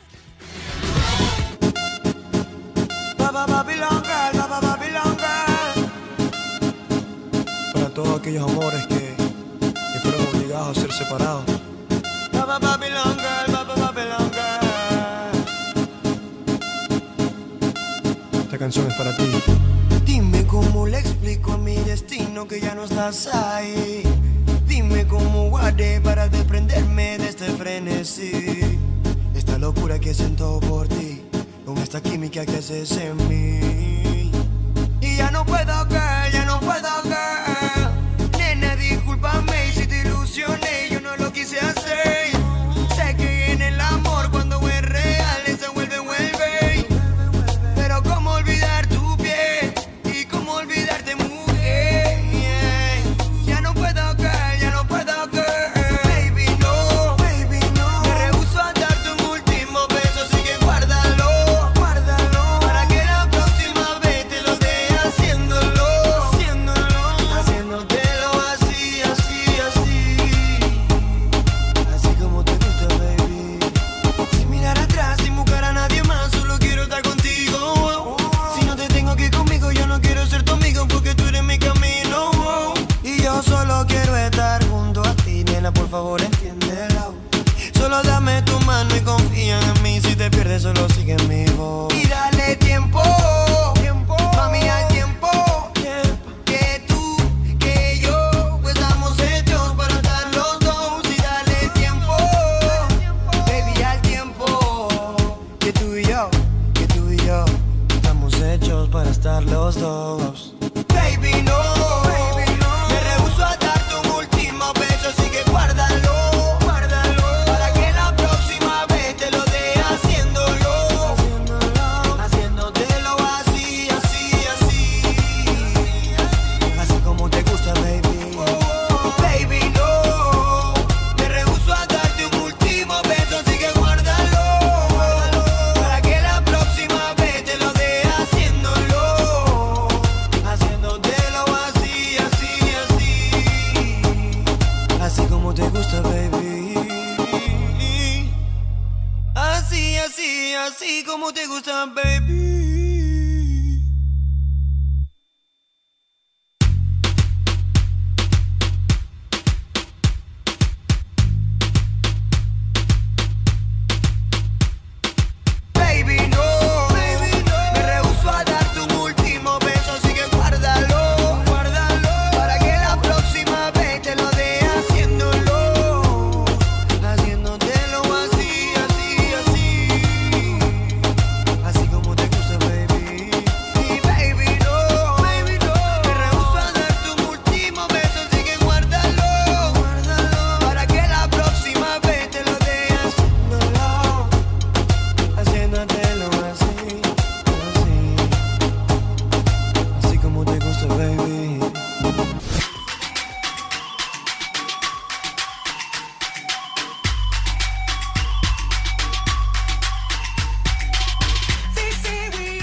todos 7.94 8.20
aquellos 8.20 8.50
amores 8.50 8.86
que, 8.86 8.94
que 8.94 10.00
fueron 10.00 10.26
obligados 10.34 10.78
a 10.78 10.80
ser 10.80 10.92
separados. 10.92 11.44
Dime 20.04 20.46
cómo 20.46 20.86
le 20.86 21.00
explico 21.00 21.52
a 21.52 21.58
mi 21.58 21.74
destino 21.74 22.46
que 22.46 22.60
ya 22.60 22.76
no 22.76 22.84
estás 22.84 23.26
ahí. 23.26 24.02
Dime 24.68 25.04
cómo 25.08 25.50
guardé 25.50 26.00
para 26.00 26.28
desprenderme 26.28 27.18
de 27.18 27.28
este 27.28 27.46
frenesí. 27.46 28.78
Esta 29.34 29.58
locura 29.58 29.98
que 29.98 30.14
siento 30.14 30.60
por 30.60 30.86
ti, 30.86 31.22
con 31.66 31.76
esta 31.78 32.00
química 32.00 32.46
que 32.46 32.58
haces 32.58 32.92
en 32.98 33.16
mí. 33.28 34.30
Y 35.00 35.16
ya 35.16 35.32
no 35.32 35.44
puedo 35.44 35.88
caer, 35.88 36.32
ya 36.32 36.44
no 36.44 36.60
puedo 36.60 37.02
caer 37.02 37.52
si 39.74 39.86
te 39.86 40.02
ilusioné, 40.02 40.81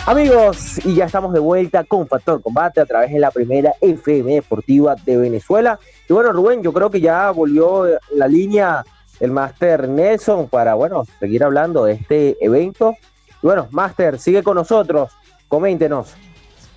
Amigos, 0.09 0.83
y 0.83 0.95
ya 0.95 1.05
estamos 1.05 1.33
de 1.33 1.39
vuelta 1.39 1.83
con 1.83 2.07
Factor 2.07 2.41
Combate 2.41 2.81
a 2.81 2.85
través 2.87 3.11
de 3.11 3.19
la 3.19 3.29
primera 3.29 3.73
FM 3.79 4.33
Deportiva 4.33 4.95
de 5.05 5.17
Venezuela. 5.17 5.79
Y 6.09 6.13
bueno, 6.13 6.31
Rubén, 6.31 6.63
yo 6.63 6.73
creo 6.73 6.89
que 6.89 6.99
ya 6.99 7.29
volvió 7.29 7.85
la 8.15 8.27
línea 8.27 8.83
el 9.19 9.29
Máster 9.29 9.87
Nelson 9.87 10.49
para, 10.49 10.73
bueno, 10.73 11.03
seguir 11.19 11.43
hablando 11.43 11.85
de 11.85 11.93
este 11.93 12.43
evento. 12.43 12.95
Y 13.43 13.45
bueno, 13.45 13.67
Máster, 13.69 14.17
sigue 14.17 14.41
con 14.41 14.55
nosotros, 14.55 15.11
coméntenos. 15.47 16.15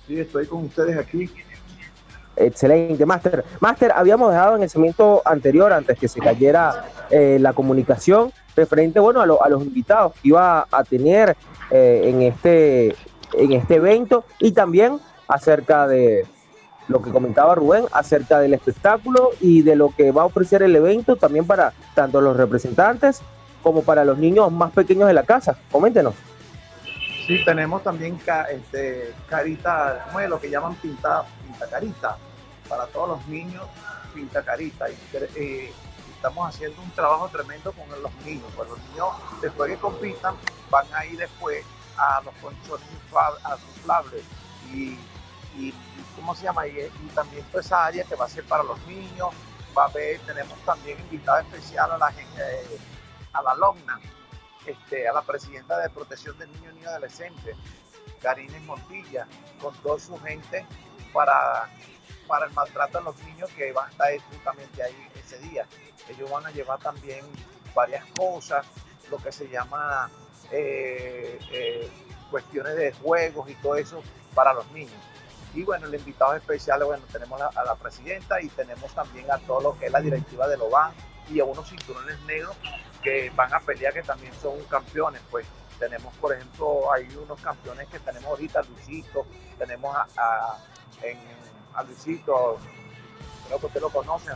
Sí, 0.05 0.19
estoy 0.19 0.45
con 0.45 0.65
ustedes 0.65 0.95
aquí. 0.95 1.27
Excelente, 2.35 3.03
Máster. 3.03 3.43
Máster, 3.59 3.93
habíamos 3.95 4.31
dejado 4.31 4.57
en 4.57 4.61
el 4.61 4.69
segmento 4.69 5.23
anterior, 5.25 5.73
antes 5.73 5.97
que 5.97 6.07
se 6.07 6.19
cayera 6.19 6.85
eh, 7.09 7.39
la 7.39 7.53
comunicación, 7.53 8.31
referente, 8.55 8.99
bueno, 8.99 9.21
a, 9.21 9.23
a, 9.23 9.49
los 9.49 9.63
invitados 9.63 10.13
que 10.21 10.27
iba 10.27 10.67
a 10.71 10.83
tener 10.83 11.35
eh, 11.71 12.01
en 12.05 12.21
este 12.21 12.95
en 13.33 13.53
este 13.53 13.75
evento 13.75 14.25
y 14.39 14.51
también 14.51 14.99
acerca 15.27 15.87
de 15.87 16.25
lo 16.87 17.01
que 17.01 17.11
comentaba 17.11 17.55
Rubén, 17.55 17.85
acerca 17.91 18.39
del 18.39 18.53
espectáculo 18.53 19.31
y 19.39 19.61
de 19.61 19.75
lo 19.75 19.93
que 19.95 20.11
va 20.11 20.23
a 20.23 20.25
ofrecer 20.25 20.63
el 20.63 20.75
evento 20.75 21.15
también 21.15 21.47
para 21.47 21.73
tanto 21.95 22.19
los 22.21 22.35
representantes 22.35 23.21
como 23.61 23.83
para 23.83 24.03
los 24.03 24.17
niños 24.17 24.51
más 24.51 24.71
pequeños 24.71 25.07
de 25.07 25.13
la 25.13 25.23
casa. 25.23 25.57
Coméntenos. 25.71 26.13
Sí, 27.25 27.39
tenemos 27.45 27.81
también 27.83 28.19
este, 28.51 29.13
carita, 29.29 30.03
¿cómo 30.07 30.19
es 30.19 30.29
lo 30.29 30.39
que 30.41 30.49
llaman 30.49 30.75
pinta, 30.75 31.23
pinta 31.41 31.67
carita? 31.69 32.17
Para 32.67 32.85
todos 32.87 33.17
los 33.17 33.27
niños, 33.27 33.63
pinta 34.13 34.43
carita. 34.43 34.89
Y, 34.89 34.95
eh, 35.35 35.71
estamos 36.13 36.49
haciendo 36.49 36.81
un 36.81 36.91
trabajo 36.91 37.29
tremendo 37.29 37.71
con 37.71 37.89
los 38.01 38.11
niños. 38.25 38.43
Pues 38.57 38.69
los 38.69 38.79
niños, 38.89 39.07
después 39.41 39.71
que 39.71 39.77
compitan, 39.77 40.35
van 40.69 40.85
a 40.93 41.05
ir 41.05 41.17
después 41.17 41.63
a 41.97 42.21
los 42.21 42.33
conchones 42.35 42.87
insuflables 42.91 44.23
y, 44.71 44.97
y, 45.57 45.73
¿cómo 46.15 46.35
se 46.35 46.43
llama? 46.43 46.67
Y, 46.67 46.89
también 47.13 47.43
toda 47.45 47.61
esa 47.61 47.85
área 47.85 48.03
que 48.03 48.15
va 48.15 48.25
a 48.25 48.29
ser 48.29 48.43
para 48.45 48.63
los 48.63 48.79
niños, 48.87 49.29
va 49.77 49.83
a 49.83 49.87
haber, 49.87 50.19
tenemos 50.21 50.57
también 50.65 50.99
invitado 50.99 51.39
especial 51.39 51.91
a 51.91 51.97
la 51.97 52.11
gente, 52.11 52.41
a 53.33 53.41
la 53.41 53.51
alumna, 53.51 53.99
este, 54.65 55.07
a 55.07 55.13
la 55.13 55.21
presidenta 55.21 55.77
de 55.79 55.89
protección 55.89 56.37
de 56.37 56.47
niños 56.47 56.73
y 56.81 56.85
adolescentes, 56.85 57.55
Karine 58.21 58.59
Montilla, 58.61 59.27
con 59.61 59.75
toda 59.77 59.99
su 59.99 60.17
gente 60.19 60.65
para, 61.11 61.69
para 62.27 62.45
el 62.45 62.53
maltrato 62.53 62.99
a 62.99 63.01
los 63.01 63.19
niños 63.23 63.49
que 63.51 63.71
va 63.73 63.85
a 63.85 63.89
estar 63.89 64.17
justamente 64.31 64.83
ahí 64.83 65.09
ese 65.15 65.37
día. 65.39 65.67
Ellos 66.09 66.29
van 66.31 66.45
a 66.45 66.51
llevar 66.51 66.79
también 66.79 67.25
varias 67.75 68.05
cosas, 68.17 68.65
lo 69.09 69.17
que 69.17 69.31
se 69.31 69.49
llama 69.49 70.09
eh, 70.55 71.39
eh, 71.51 71.89
cuestiones 72.29 72.75
de 72.75 72.93
juegos 72.93 73.49
y 73.49 73.55
todo 73.55 73.75
eso 73.75 74.03
para 74.35 74.53
los 74.53 74.69
niños. 74.71 74.93
Y 75.55 75.63
bueno, 75.63 75.87
el 75.87 75.95
invitado 75.95 76.35
especial, 76.35 76.83
bueno, 76.83 77.03
tenemos 77.11 77.41
a 77.41 77.63
la 77.63 77.75
presidenta 77.75 78.41
y 78.41 78.49
tenemos 78.49 78.93
también 78.93 79.29
a 79.31 79.39
todo 79.39 79.61
lo 79.61 79.79
que 79.79 79.87
es 79.87 79.91
la 79.91 80.01
directiva 80.01 80.47
de 80.47 80.57
Loban 80.57 80.91
y 81.29 81.39
a 81.39 81.45
unos 81.45 81.69
cinturones 81.69 82.19
negros 82.21 82.55
que 83.03 83.31
van 83.35 83.53
a 83.53 83.59
pelear 83.59 83.93
que 83.93 84.03
también 84.03 84.33
son 84.41 84.63
campeones, 84.65 85.21
pues 85.29 85.45
tenemos 85.79 86.13
por 86.15 86.33
ejemplo, 86.33 86.91
hay 86.91 87.07
unos 87.15 87.39
campeones 87.41 87.87
que 87.89 87.99
tenemos 87.99 88.29
ahorita, 88.29 88.61
Luisito, 88.63 89.25
tenemos 89.57 89.95
a, 89.95 90.57
a, 91.73 91.83
Luisito, 91.83 92.57
creo 93.47 93.59
que 93.59 93.65
usted 93.65 93.81
lo 93.81 93.89
conocen, 93.89 94.35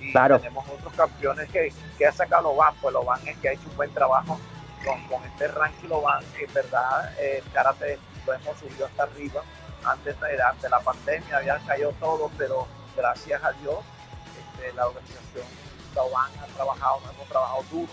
y 0.00 0.12
tenemos 0.12 0.64
otros 0.68 0.92
campeones 0.94 1.50
que, 1.50 1.72
que 1.96 2.06
ha 2.06 2.12
sacado 2.12 2.44
Loban, 2.44 2.74
pues 2.80 2.92
Loban 2.92 3.26
es 3.26 3.36
que 3.38 3.48
ha 3.48 3.52
hecho 3.52 3.68
un 3.68 3.76
buen 3.76 3.92
trabajo 3.92 4.38
con, 4.84 5.24
este 5.24 5.48
ranking 5.48 5.88
lo 5.88 6.02
van, 6.02 6.24
en 6.38 6.52
verdad 6.52 7.18
el 7.18 7.42
karate 7.52 7.98
lo 8.26 8.34
hemos 8.34 8.58
subido 8.58 8.86
hasta 8.86 9.04
arriba. 9.04 9.42
Antes 9.84 10.16
de, 10.20 10.36
la 10.68 10.80
pandemia 10.80 11.36
había 11.36 11.58
caído 11.66 11.92
todo, 12.00 12.30
pero 12.36 12.66
gracias 12.96 13.42
a 13.42 13.52
Dios 13.52 13.78
este, 14.36 14.72
la 14.74 14.88
organización 14.88 15.46
van 16.06 16.30
ha 16.38 16.46
trabajado, 16.54 17.00
hemos 17.12 17.28
trabajado 17.28 17.62
duro 17.70 17.92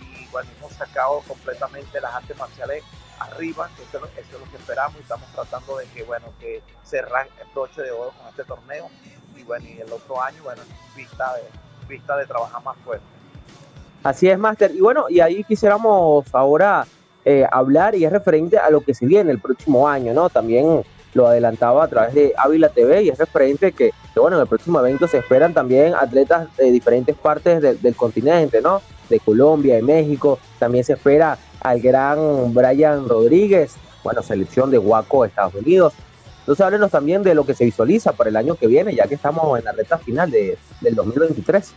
y 0.00 0.26
bueno, 0.28 0.48
hemos 0.58 0.72
sacado 0.72 1.20
completamente 1.26 2.00
las 2.00 2.14
artes 2.14 2.36
marciales 2.36 2.84
arriba, 3.18 3.68
que 3.76 3.82
eso, 3.82 4.04
es 4.04 4.32
lo 4.32 4.50
que 4.50 4.56
esperamos 4.56 4.96
y 4.96 5.02
estamos 5.02 5.28
tratando 5.32 5.76
de 5.76 5.86
que 5.88 6.02
bueno, 6.04 6.32
que 6.38 6.62
cerrar 6.84 7.28
el 7.40 7.48
broche 7.52 7.82
de 7.82 7.90
oro 7.90 8.12
con 8.12 8.28
este 8.28 8.44
torneo 8.44 8.90
y 9.36 9.42
bueno, 9.42 9.66
y 9.66 9.80
el 9.80 9.92
otro 9.92 10.20
año, 10.22 10.42
bueno, 10.42 10.62
vista 10.94 11.34
de, 11.34 11.42
vista 11.88 12.16
de 12.16 12.26
trabajar 12.26 12.62
más 12.62 12.76
fuerte. 12.78 13.06
Así 14.02 14.28
es, 14.28 14.38
Master. 14.38 14.72
Y 14.74 14.80
bueno, 14.80 15.06
y 15.08 15.20
ahí 15.20 15.44
quisiéramos 15.44 16.26
ahora 16.32 16.86
eh, 17.24 17.46
hablar 17.50 17.94
y 17.94 18.04
es 18.04 18.10
referente 18.10 18.58
a 18.58 18.68
lo 18.70 18.80
que 18.80 18.94
se 18.94 19.06
viene 19.06 19.30
el 19.30 19.38
próximo 19.38 19.88
año, 19.88 20.12
¿no? 20.12 20.28
También 20.28 20.82
lo 21.14 21.26
adelantaba 21.26 21.84
a 21.84 21.88
través 21.88 22.14
de 22.14 22.32
Ávila 22.36 22.70
TV 22.70 23.04
y 23.04 23.08
es 23.10 23.18
referente 23.18 23.72
que, 23.72 23.92
que 24.12 24.20
bueno, 24.20 24.36
en 24.36 24.42
el 24.42 24.48
próximo 24.48 24.80
evento 24.80 25.06
se 25.06 25.18
esperan 25.18 25.54
también 25.54 25.94
atletas 25.94 26.48
de 26.56 26.70
diferentes 26.72 27.14
partes 27.16 27.60
del 27.80 27.94
continente, 27.94 28.60
¿no? 28.60 28.82
De 29.08 29.20
Colombia, 29.20 29.76
de 29.76 29.82
México. 29.82 30.38
También 30.58 30.84
se 30.84 30.94
espera 30.94 31.38
al 31.60 31.80
gran 31.80 32.52
Brian 32.52 33.08
Rodríguez, 33.08 33.74
bueno, 34.02 34.22
selección 34.22 34.70
de 34.70 34.78
Huaco, 34.78 35.24
Estados 35.24 35.54
Unidos. 35.54 35.92
Entonces 36.40 36.66
háblenos 36.66 36.90
también 36.90 37.22
de 37.22 37.36
lo 37.36 37.46
que 37.46 37.54
se 37.54 37.64
visualiza 37.64 38.12
para 38.12 38.30
el 38.30 38.36
año 38.36 38.56
que 38.56 38.66
viene, 38.66 38.96
ya 38.96 39.06
que 39.06 39.14
estamos 39.14 39.56
en 39.56 39.64
la 39.64 39.72
recta 39.72 39.98
final 39.98 40.28
de, 40.28 40.58
del 40.80 40.94
2023. 40.96 41.72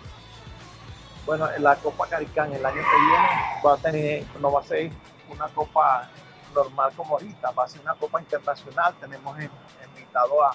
Bueno, 1.26 1.49
la 1.57 1.76
Copa 1.78 2.07
Caricán 2.07 2.53
el 2.53 2.63
año 2.63 2.76
que 2.76 2.82
viene 2.82 3.61
va 3.65 3.73
a 3.73 3.78
tener, 3.78 4.26
no 4.39 4.51
va 4.51 4.59
a 4.59 4.63
ser 4.63 4.91
una 5.28 5.47
copa 5.47 6.07
normal 6.53 6.93
como 6.95 7.15
ahorita, 7.15 7.49
va 7.49 7.63
a 7.63 7.67
ser 7.67 7.82
una 7.82 7.95
copa 7.95 8.21
internacional. 8.21 8.93
Tenemos 8.99 9.36
invitado 9.41 10.45
a, 10.45 10.51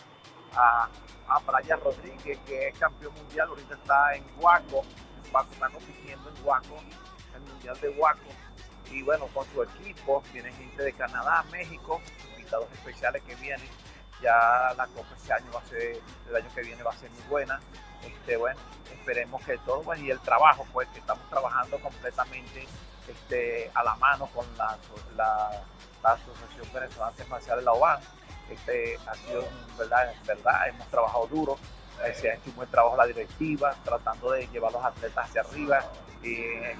a, 0.54 0.88
a 1.28 1.38
Brian 1.40 1.80
Rodríguez, 1.80 2.38
que 2.46 2.68
es 2.68 2.78
campeón 2.78 3.12
mundial, 3.14 3.48
ahorita 3.48 3.74
está 3.74 4.14
en 4.14 4.24
Huaco, 4.38 4.84
va 5.34 5.40
a 5.40 5.42
estar 5.42 5.72
compitiendo 5.72 6.30
en 6.30 6.46
Huaco, 6.46 6.76
el 7.34 7.40
mundial 7.40 7.80
de 7.80 7.88
Huaco. 7.88 8.30
Y 8.92 9.02
bueno, 9.02 9.26
con 9.34 9.44
su 9.52 9.64
equipo, 9.64 10.22
viene 10.32 10.52
gente 10.52 10.84
de 10.84 10.92
Canadá, 10.92 11.44
México, 11.50 12.00
invitados 12.30 12.68
especiales 12.72 13.22
que 13.24 13.34
vienen. 13.36 13.68
Ya 14.22 14.72
la 14.76 14.86
copa 14.86 15.08
este 15.16 15.32
año 15.32 15.50
va 15.52 15.60
a 15.60 15.64
ser, 15.64 16.00
el 16.28 16.36
año 16.36 16.48
que 16.54 16.62
viene 16.62 16.82
va 16.84 16.90
a 16.92 16.96
ser 16.96 17.10
muy 17.10 17.22
buena. 17.28 17.60
Este, 18.05 18.36
bueno, 18.36 18.61
esperemos 18.92 19.42
que 19.44 19.59
todo, 19.59 19.82
bueno, 19.82 20.05
y 20.05 20.11
el 20.11 20.20
trabajo, 20.20 20.66
pues 20.72 20.88
que 20.88 21.01
estamos 21.01 21.28
trabajando 21.28 21.78
completamente 21.80 22.66
este, 23.09 23.70
a 23.74 23.82
la 23.82 23.94
mano 23.96 24.26
con 24.28 24.46
la, 24.57 24.76
la, 25.16 25.62
Asociación 26.03 26.66
Venezolana 26.72 27.12
de 27.16 27.24
Marciales, 27.26 27.64
la 27.64 27.72
OAN. 27.72 28.01
Este, 28.51 28.98
ha 29.07 29.14
sido, 29.14 29.44
verdad, 29.78 30.12
verdad, 30.26 30.68
hemos 30.68 30.88
trabajado 30.88 31.26
duro, 31.26 31.59
eh, 32.05 32.14
se 32.14 32.30
ha 32.30 32.34
hecho 32.34 32.51
un 32.51 32.57
buen 32.57 32.70
trabajo 32.70 32.96
la 32.96 33.07
directiva, 33.07 33.74
tratando 33.84 34.32
de 34.32 34.46
llevar 34.48 34.70
a 34.70 34.72
los 34.72 34.84
atletas 34.84 35.28
hacia 35.28 35.42
arriba 35.42 35.84
en, 36.22 36.78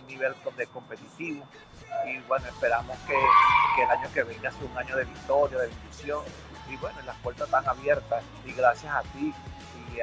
un 0.00 0.06
nivel 0.06 0.34
de 0.56 0.66
competitivo. 0.66 1.44
Y 2.06 2.18
bueno, 2.20 2.46
esperamos 2.48 2.98
que, 3.06 3.14
que 3.76 3.82
el 3.82 3.90
año 3.90 4.08
que 4.12 4.22
venga 4.24 4.50
sea 4.50 4.66
un 4.70 4.76
año 4.76 4.96
de 4.96 5.04
victoria, 5.04 5.58
de 5.58 5.68
bendición. 5.68 6.24
Y 6.68 6.76
bueno, 6.76 6.98
las 7.06 7.16
puertas 7.18 7.46
están 7.46 7.68
abiertas 7.68 8.24
y 8.44 8.52
gracias 8.52 8.92
a 8.92 9.02
ti 9.02 9.32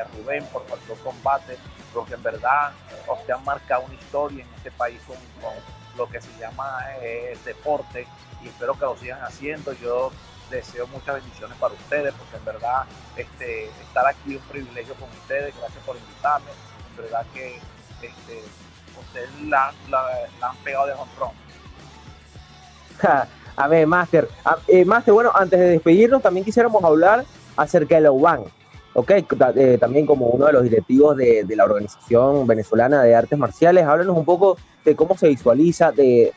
a 0.02 0.06
Rubén 0.06 0.46
por 0.52 0.66
Factor 0.68 0.98
Combate, 1.00 1.58
porque 1.94 2.16
en 2.16 2.24
verdad 2.24 2.72
usted 3.08 3.34
han 3.34 3.44
marcado 3.44 3.84
una 3.84 3.94
historia 3.96 4.44
en 4.44 4.54
este 4.56 4.72
país 4.72 5.00
con, 5.08 5.18
lo 5.98 6.10
que 6.10 6.20
se 6.20 6.30
llama 6.40 6.80
eh, 7.02 7.34
el 7.34 7.44
deporte 7.44 8.08
y 8.44 8.48
espero 8.48 8.74
que 8.74 8.86
lo 8.86 8.98
sigan 8.98 9.22
haciendo. 9.22 9.74
Yo 9.74 10.12
deseo 10.50 10.88
muchas 10.88 11.16
bendiciones 11.16 11.58
para 11.58 11.74
ustedes, 11.74 12.14
porque 12.14 12.38
en 12.38 12.46
verdad 12.46 12.86
este, 13.16 13.66
estar 13.66 14.08
aquí 14.08 14.36
es 14.36 14.42
un 14.42 14.48
privilegio 14.48 14.96
con 14.96 15.10
ustedes. 15.10 15.54
Gracias 15.58 15.84
por 15.86 15.96
invitarme. 15.96 16.50
En 16.90 17.04
verdad 17.04 17.26
que 17.34 17.60
este, 18.02 18.44
ustedes 19.00 19.30
la, 19.44 19.74
han 20.42 20.56
pegado 20.64 20.88
de 20.88 20.94
honrón. 20.94 21.32
A 23.56 23.68
ver, 23.68 23.86
Master. 23.86 24.28
Eh, 24.68 24.84
Master, 24.84 25.14
bueno, 25.14 25.32
antes 25.34 25.60
de 25.60 25.68
despedirnos, 25.68 26.24
también 26.24 26.44
quisiéramos 26.44 26.84
hablar 26.84 27.24
acerca 27.56 27.96
de 27.96 28.02
la 28.02 28.12
UBAN. 28.12 28.46
Ok, 28.96 29.12
eh, 29.56 29.78
también 29.80 30.06
como 30.06 30.28
uno 30.28 30.46
de 30.46 30.54
los 30.54 30.64
directivos 30.64 31.18
de, 31.18 31.46
la 31.56 31.64
Organización 31.64 32.46
Venezolana 32.46 33.02
de 33.02 33.16
Artes 33.16 33.40
Marciales, 33.40 33.86
háblanos 33.86 34.16
un 34.16 34.26
poco 34.26 34.58
de 34.86 34.96
cómo 34.96 35.18
se 35.18 35.30
visualiza, 35.30 35.92
de, 35.92 36.32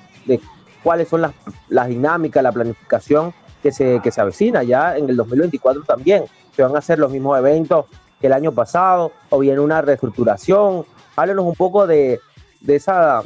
cuáles 0.83 1.09
son 1.09 1.21
las, 1.69 1.89
dinámicas, 1.89 2.43
la 2.43 2.53
planificación 2.53 3.35
que 3.63 3.73
se, 3.73 4.01
que 4.03 4.11
se 4.11 4.21
avecina 4.23 4.63
ya 4.63 4.97
en 4.97 5.11
el 5.11 5.17
2024 5.17 5.83
también. 5.83 6.25
Se 6.55 6.63
van 6.63 6.75
a 6.75 6.79
hacer 6.79 6.99
los 6.99 7.11
mismos 7.11 7.39
eventos 7.39 7.87
que 8.21 8.29
el 8.29 8.33
año 8.33 8.53
pasado 8.53 9.13
o 9.29 9.39
bien 9.39 9.59
una 9.59 9.83
reestructuración. 9.83 10.87
Háblanos 11.15 11.45
un 11.45 11.55
poco 11.55 11.87
de, 11.87 12.21
esa, 12.67 13.23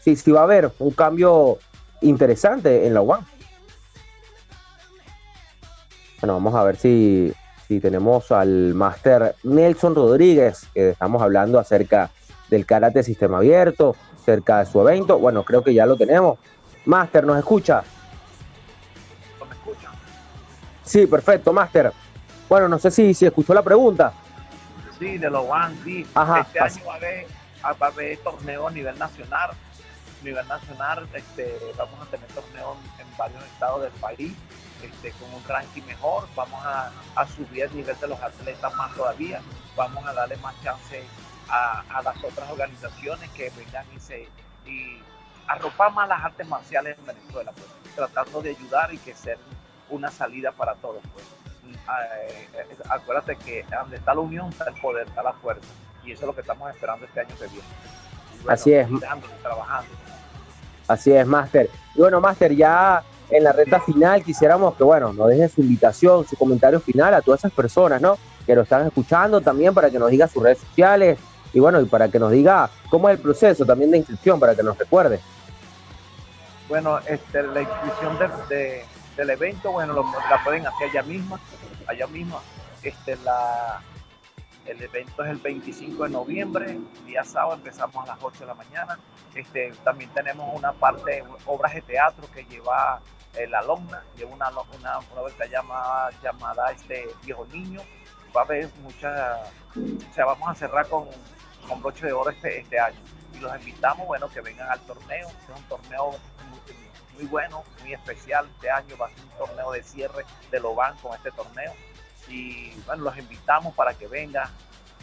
si, 0.00 0.16
si 0.16 0.30
va 0.32 0.40
a 0.40 0.44
haber 0.44 0.72
un 0.78 0.92
cambio 0.92 1.58
interesante 2.00 2.86
en 2.86 2.94
la 2.94 3.02
UAM. 3.02 3.26
Bueno, 6.20 6.34
vamos 6.34 6.54
a 6.54 6.64
ver 6.64 6.76
si 6.76 7.34
tenemos 7.80 8.32
al 8.32 8.74
máster 8.74 9.36
Nelson 9.42 9.94
Rodríguez, 9.94 10.66
que 10.74 10.90
estamos 10.90 11.22
hablando 11.22 11.58
acerca 11.58 12.10
del 12.48 12.66
karate 12.66 13.02
sistema 13.02 13.38
abierto, 13.38 13.96
cerca 14.24 14.58
de 14.60 14.66
su 14.66 14.80
evento. 14.80 15.18
Bueno, 15.18 15.44
creo 15.44 15.62
que 15.62 15.74
ya 15.74 15.86
lo 15.86 15.96
tenemos. 15.96 16.38
Máster, 16.84 17.24
¿nos 17.24 17.38
escucha? 17.38 17.82
Sí, 20.84 21.06
perfecto, 21.06 21.52
Master. 21.52 21.92
Bueno, 22.48 22.68
no 22.68 22.78
sé 22.78 22.90
si, 22.90 23.14
si 23.14 23.24
escuchó 23.24 23.54
la 23.54 23.62
pregunta. 23.62 24.12
Sí, 24.98 25.16
de 25.16 25.30
los 25.30 25.46
One, 25.48 25.74
sí. 25.84 26.06
Ajá, 26.14 26.40
este 26.40 26.60
año 26.60 26.84
va 26.86 26.92
a 26.92 26.96
haber, 26.96 27.26
va 27.64 27.86
a 27.86 27.90
haber 27.90 28.18
torneo 28.18 28.68
a 28.68 28.70
nivel 28.70 28.98
nacional. 28.98 29.50
A 29.50 30.24
nivel 30.24 30.46
nacional 30.46 31.08
este, 31.14 31.58
vamos 31.78 31.94
a 32.00 32.10
tener 32.10 32.26
torneos 32.28 32.76
en 32.98 33.16
varios 33.16 33.42
estados 33.44 33.82
del 33.82 33.92
país 33.92 34.32
este, 34.82 35.12
con 35.12 35.32
un 35.34 35.44
ranking 35.46 35.82
mejor. 35.82 36.28
Vamos 36.34 36.64
a, 36.64 36.90
a 37.16 37.26
subir 37.28 37.64
el 37.64 37.76
nivel 37.76 37.98
de 37.98 38.08
los 38.08 38.20
atletas 38.20 38.74
más 38.74 38.94
todavía. 38.94 39.40
Vamos 39.76 40.04
a 40.06 40.12
darle 40.12 40.36
más 40.38 40.54
chance 40.62 41.02
a, 41.48 41.80
a 41.90 42.02
las 42.02 42.22
otras 42.22 42.50
organizaciones 42.50 43.30
que 43.30 43.50
vengan 43.56 43.86
y 43.94 44.00
se 44.00 44.28
y 44.66 45.02
arropar 45.48 45.92
más 45.92 46.08
las 46.08 46.22
artes 46.22 46.46
marciales 46.46 46.96
en 46.98 47.06
Venezuela, 47.06 47.52
pues, 47.52 47.66
tratando 47.94 48.40
de 48.42 48.50
ayudar 48.50 48.94
y 48.94 48.98
que 48.98 49.14
sea 49.14 49.36
una 49.90 50.10
salida 50.10 50.52
para 50.52 50.74
todos. 50.76 51.02
Pues. 51.12 51.24
Eh, 51.72 52.48
eh, 52.54 52.76
acuérdate 52.88 53.36
que 53.36 53.64
donde 53.70 53.96
está 53.96 54.14
la 54.14 54.20
unión 54.20 54.48
está 54.50 54.68
el 54.68 54.80
poder, 54.80 55.08
está 55.08 55.22
la 55.22 55.32
fuerza. 55.32 55.66
Y 56.04 56.12
eso 56.12 56.22
es 56.22 56.26
lo 56.26 56.34
que 56.34 56.40
estamos 56.42 56.70
esperando 56.70 57.06
este 57.06 57.20
año 57.20 57.34
que 57.36 57.46
viene. 57.48 57.68
Bueno, 58.42 58.52
Así 58.52 58.72
es. 58.72 58.88
trabajando. 59.42 59.90
Así 60.88 61.12
es, 61.12 61.26
Master. 61.26 61.70
Y 61.94 62.00
bueno, 62.00 62.20
Master, 62.20 62.54
ya 62.54 63.02
en 63.36 63.44
la 63.44 63.52
recta 63.52 63.80
final 63.80 64.22
quisiéramos 64.22 64.74
que, 64.76 64.84
bueno, 64.84 65.12
nos 65.12 65.28
deje 65.28 65.48
su 65.48 65.60
invitación, 65.62 66.26
su 66.26 66.36
comentario 66.36 66.80
final 66.80 67.14
a 67.14 67.22
todas 67.22 67.40
esas 67.40 67.52
personas, 67.52 68.00
¿no? 68.00 68.18
Que 68.46 68.54
lo 68.54 68.62
están 68.62 68.86
escuchando 68.86 69.40
también 69.40 69.72
para 69.74 69.90
que 69.90 69.98
nos 69.98 70.10
diga 70.10 70.28
sus 70.28 70.42
redes 70.42 70.58
sociales 70.58 71.18
y 71.52 71.60
bueno, 71.60 71.80
y 71.80 71.84
para 71.86 72.08
que 72.08 72.18
nos 72.18 72.30
diga 72.30 72.68
cómo 72.90 73.08
es 73.08 73.16
el 73.16 73.22
proceso 73.22 73.64
también 73.64 73.90
de 73.90 73.98
inscripción, 73.98 74.38
para 74.40 74.54
que 74.54 74.62
nos 74.62 74.76
recuerde. 74.78 75.20
Bueno, 76.68 76.98
este, 77.06 77.42
la 77.42 77.62
inscripción 77.62 78.18
de- 78.18 78.54
de- 78.56 78.84
del 79.16 79.30
evento, 79.30 79.72
bueno, 79.72 79.92
lo- 79.92 80.04
la 80.30 80.42
pueden 80.42 80.66
hacer 80.66 80.88
allá 80.90 81.02
misma, 81.02 81.38
allá 81.86 82.06
misma. 82.06 82.38
Este, 82.82 83.16
la, 83.24 83.80
el 84.66 84.82
evento 84.82 85.24
es 85.24 85.30
el 85.30 85.38
25 85.38 86.04
de 86.04 86.10
noviembre, 86.10 86.78
día 87.06 87.24
sábado, 87.24 87.54
empezamos 87.54 87.96
a 88.04 88.14
las 88.14 88.22
8 88.22 88.40
de 88.40 88.46
la 88.46 88.54
mañana. 88.54 88.98
Este, 89.34 89.72
también 89.84 90.10
tenemos 90.10 90.54
una 90.56 90.72
parte, 90.72 91.24
obras 91.46 91.74
de 91.74 91.82
teatro 91.82 92.30
que 92.32 92.44
lleva 92.44 93.00
eh, 93.34 93.46
la 93.48 93.60
alumna, 93.60 94.02
lleva 94.16 94.32
una, 94.32 94.50
una, 94.50 94.98
una 94.98 95.46
llamada, 95.46 96.10
llamada 96.22 96.70
este, 96.70 97.08
Viejo 97.24 97.46
Niño. 97.46 97.80
Va 98.36 98.42
a 98.42 98.44
haber 98.44 98.68
mucha, 98.82 99.42
o 99.76 100.14
sea, 100.14 100.24
vamos 100.24 100.48
a 100.48 100.54
cerrar 100.54 100.88
con, 100.88 101.06
con 101.68 101.82
broche 101.82 102.06
de 102.06 102.12
oro 102.12 102.30
este, 102.30 102.60
este 102.60 102.78
año. 102.78 103.00
Y 103.34 103.38
los 103.38 103.54
invitamos, 103.56 104.06
bueno, 104.06 104.28
que 104.28 104.40
vengan 104.40 104.70
al 104.70 104.80
torneo. 104.80 105.28
Es 105.28 105.58
un 105.58 105.64
torneo 105.64 106.10
muy, 106.10 106.60
muy 107.14 107.24
bueno, 107.26 107.64
muy 107.80 107.92
especial. 107.94 108.48
Este 108.54 108.70
año 108.70 108.96
va 108.96 109.06
a 109.06 109.10
ser 109.10 109.20
un 109.24 109.46
torneo 109.46 109.72
de 109.72 109.82
cierre 109.82 110.24
de 110.50 110.60
Loban 110.60 110.96
con 110.98 111.14
este 111.14 111.30
torneo. 111.32 111.72
Y 112.28 112.72
bueno, 112.86 113.04
los 113.04 113.18
invitamos 113.18 113.74
para 113.74 113.94
que 113.94 114.06
vengan 114.06 114.48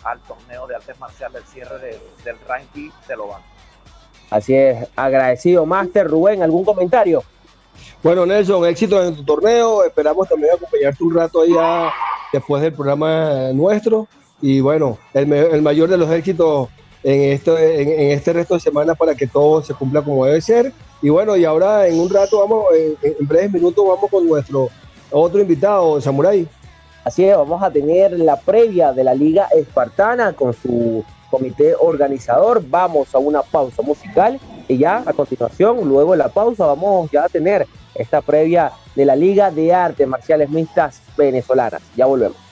al 0.04 0.20
torneo 0.22 0.66
de 0.68 0.76
artes 0.76 1.00
marciales, 1.00 1.34
del 1.34 1.44
cierre 1.52 1.78
de- 1.80 2.00
del 2.24 2.38
ranking 2.48 2.90
de 3.08 3.16
Loban. 3.18 3.42
Así 4.30 4.54
es, 4.56 4.88
agradecido, 4.96 5.66
Master. 5.66 6.08
Rubén, 6.08 6.42
¿algún 6.44 6.64
comentario? 6.64 7.24
Bueno, 8.04 8.26
Nelson, 8.26 8.66
éxito 8.66 9.04
en 9.04 9.16
tu 9.16 9.24
torneo. 9.24 9.84
Esperamos 9.84 10.28
también 10.30 10.54
acompañarte 10.56 11.04
un 11.04 11.16
rato 11.16 11.42
ahí 11.42 11.54
ya 11.54 11.92
después 12.32 12.62
del 12.62 12.74
programa 12.74 13.52
nuestro. 13.54 14.08
Y 14.42 14.62
bueno, 14.62 14.98
el, 15.14 15.28
me- 15.28 15.40
el 15.42 15.62
mayor 15.62 15.90
de 15.90 15.98
los 15.98 16.10
éxitos 16.12 16.70
en, 17.04 17.34
esto, 17.34 17.58
en, 17.58 17.90
en 17.90 18.12
este 18.12 18.32
resto 18.32 18.54
de 18.54 18.60
semana 18.62 18.96
para 18.96 19.16
que 19.16 19.28
todo 19.28 19.62
se 19.64 19.74
cumpla 19.74 20.02
como 20.02 20.26
debe 20.26 20.40
ser. 20.40 20.72
Y 21.02 21.10
bueno, 21.10 21.36
y 21.36 21.44
ahora 21.44 21.88
en 21.88 22.00
un 22.00 22.10
rato 22.10 22.40
vamos, 22.40 22.66
en, 22.74 22.96
en 23.20 23.28
breves 23.28 23.52
minutos 23.52 23.86
vamos 23.86 24.10
con 24.10 24.26
nuestro 24.28 24.70
otro 25.12 25.42
invitado, 25.42 26.00
Samurai. 26.00 26.48
Así 27.10 27.26
es, 27.26 27.36
vamos 27.36 27.64
a 27.64 27.72
tener 27.72 28.20
la 28.20 28.36
previa 28.36 28.94
de 28.94 29.04
la 29.04 29.16
Liga 29.16 29.48
Espartana 29.52 30.34
con 30.34 30.54
su 30.54 31.04
comité 31.32 31.74
organizador. 31.74 32.62
Vamos 32.70 33.16
a 33.16 33.18
una 33.18 33.42
pausa 33.42 33.82
musical 33.82 34.40
y 34.68 34.78
ya 34.78 35.02
a 35.04 35.12
continuación, 35.14 35.90
luego 35.90 36.12
de 36.12 36.20
la 36.20 36.30
pausa, 36.30 36.68
vamos 36.68 37.10
ya 37.10 37.24
a 37.24 37.28
tener 37.28 37.66
esta 37.96 38.22
previa 38.22 38.72
de 38.94 39.06
la 39.06 39.16
Liga 39.16 39.50
de 39.50 39.74
Artes 39.74 40.08
Marciales 40.08 40.52
Mixtas 40.52 41.02
Venezolanas. 41.18 41.82
Ya 41.96 42.06
volvemos. 42.06 42.49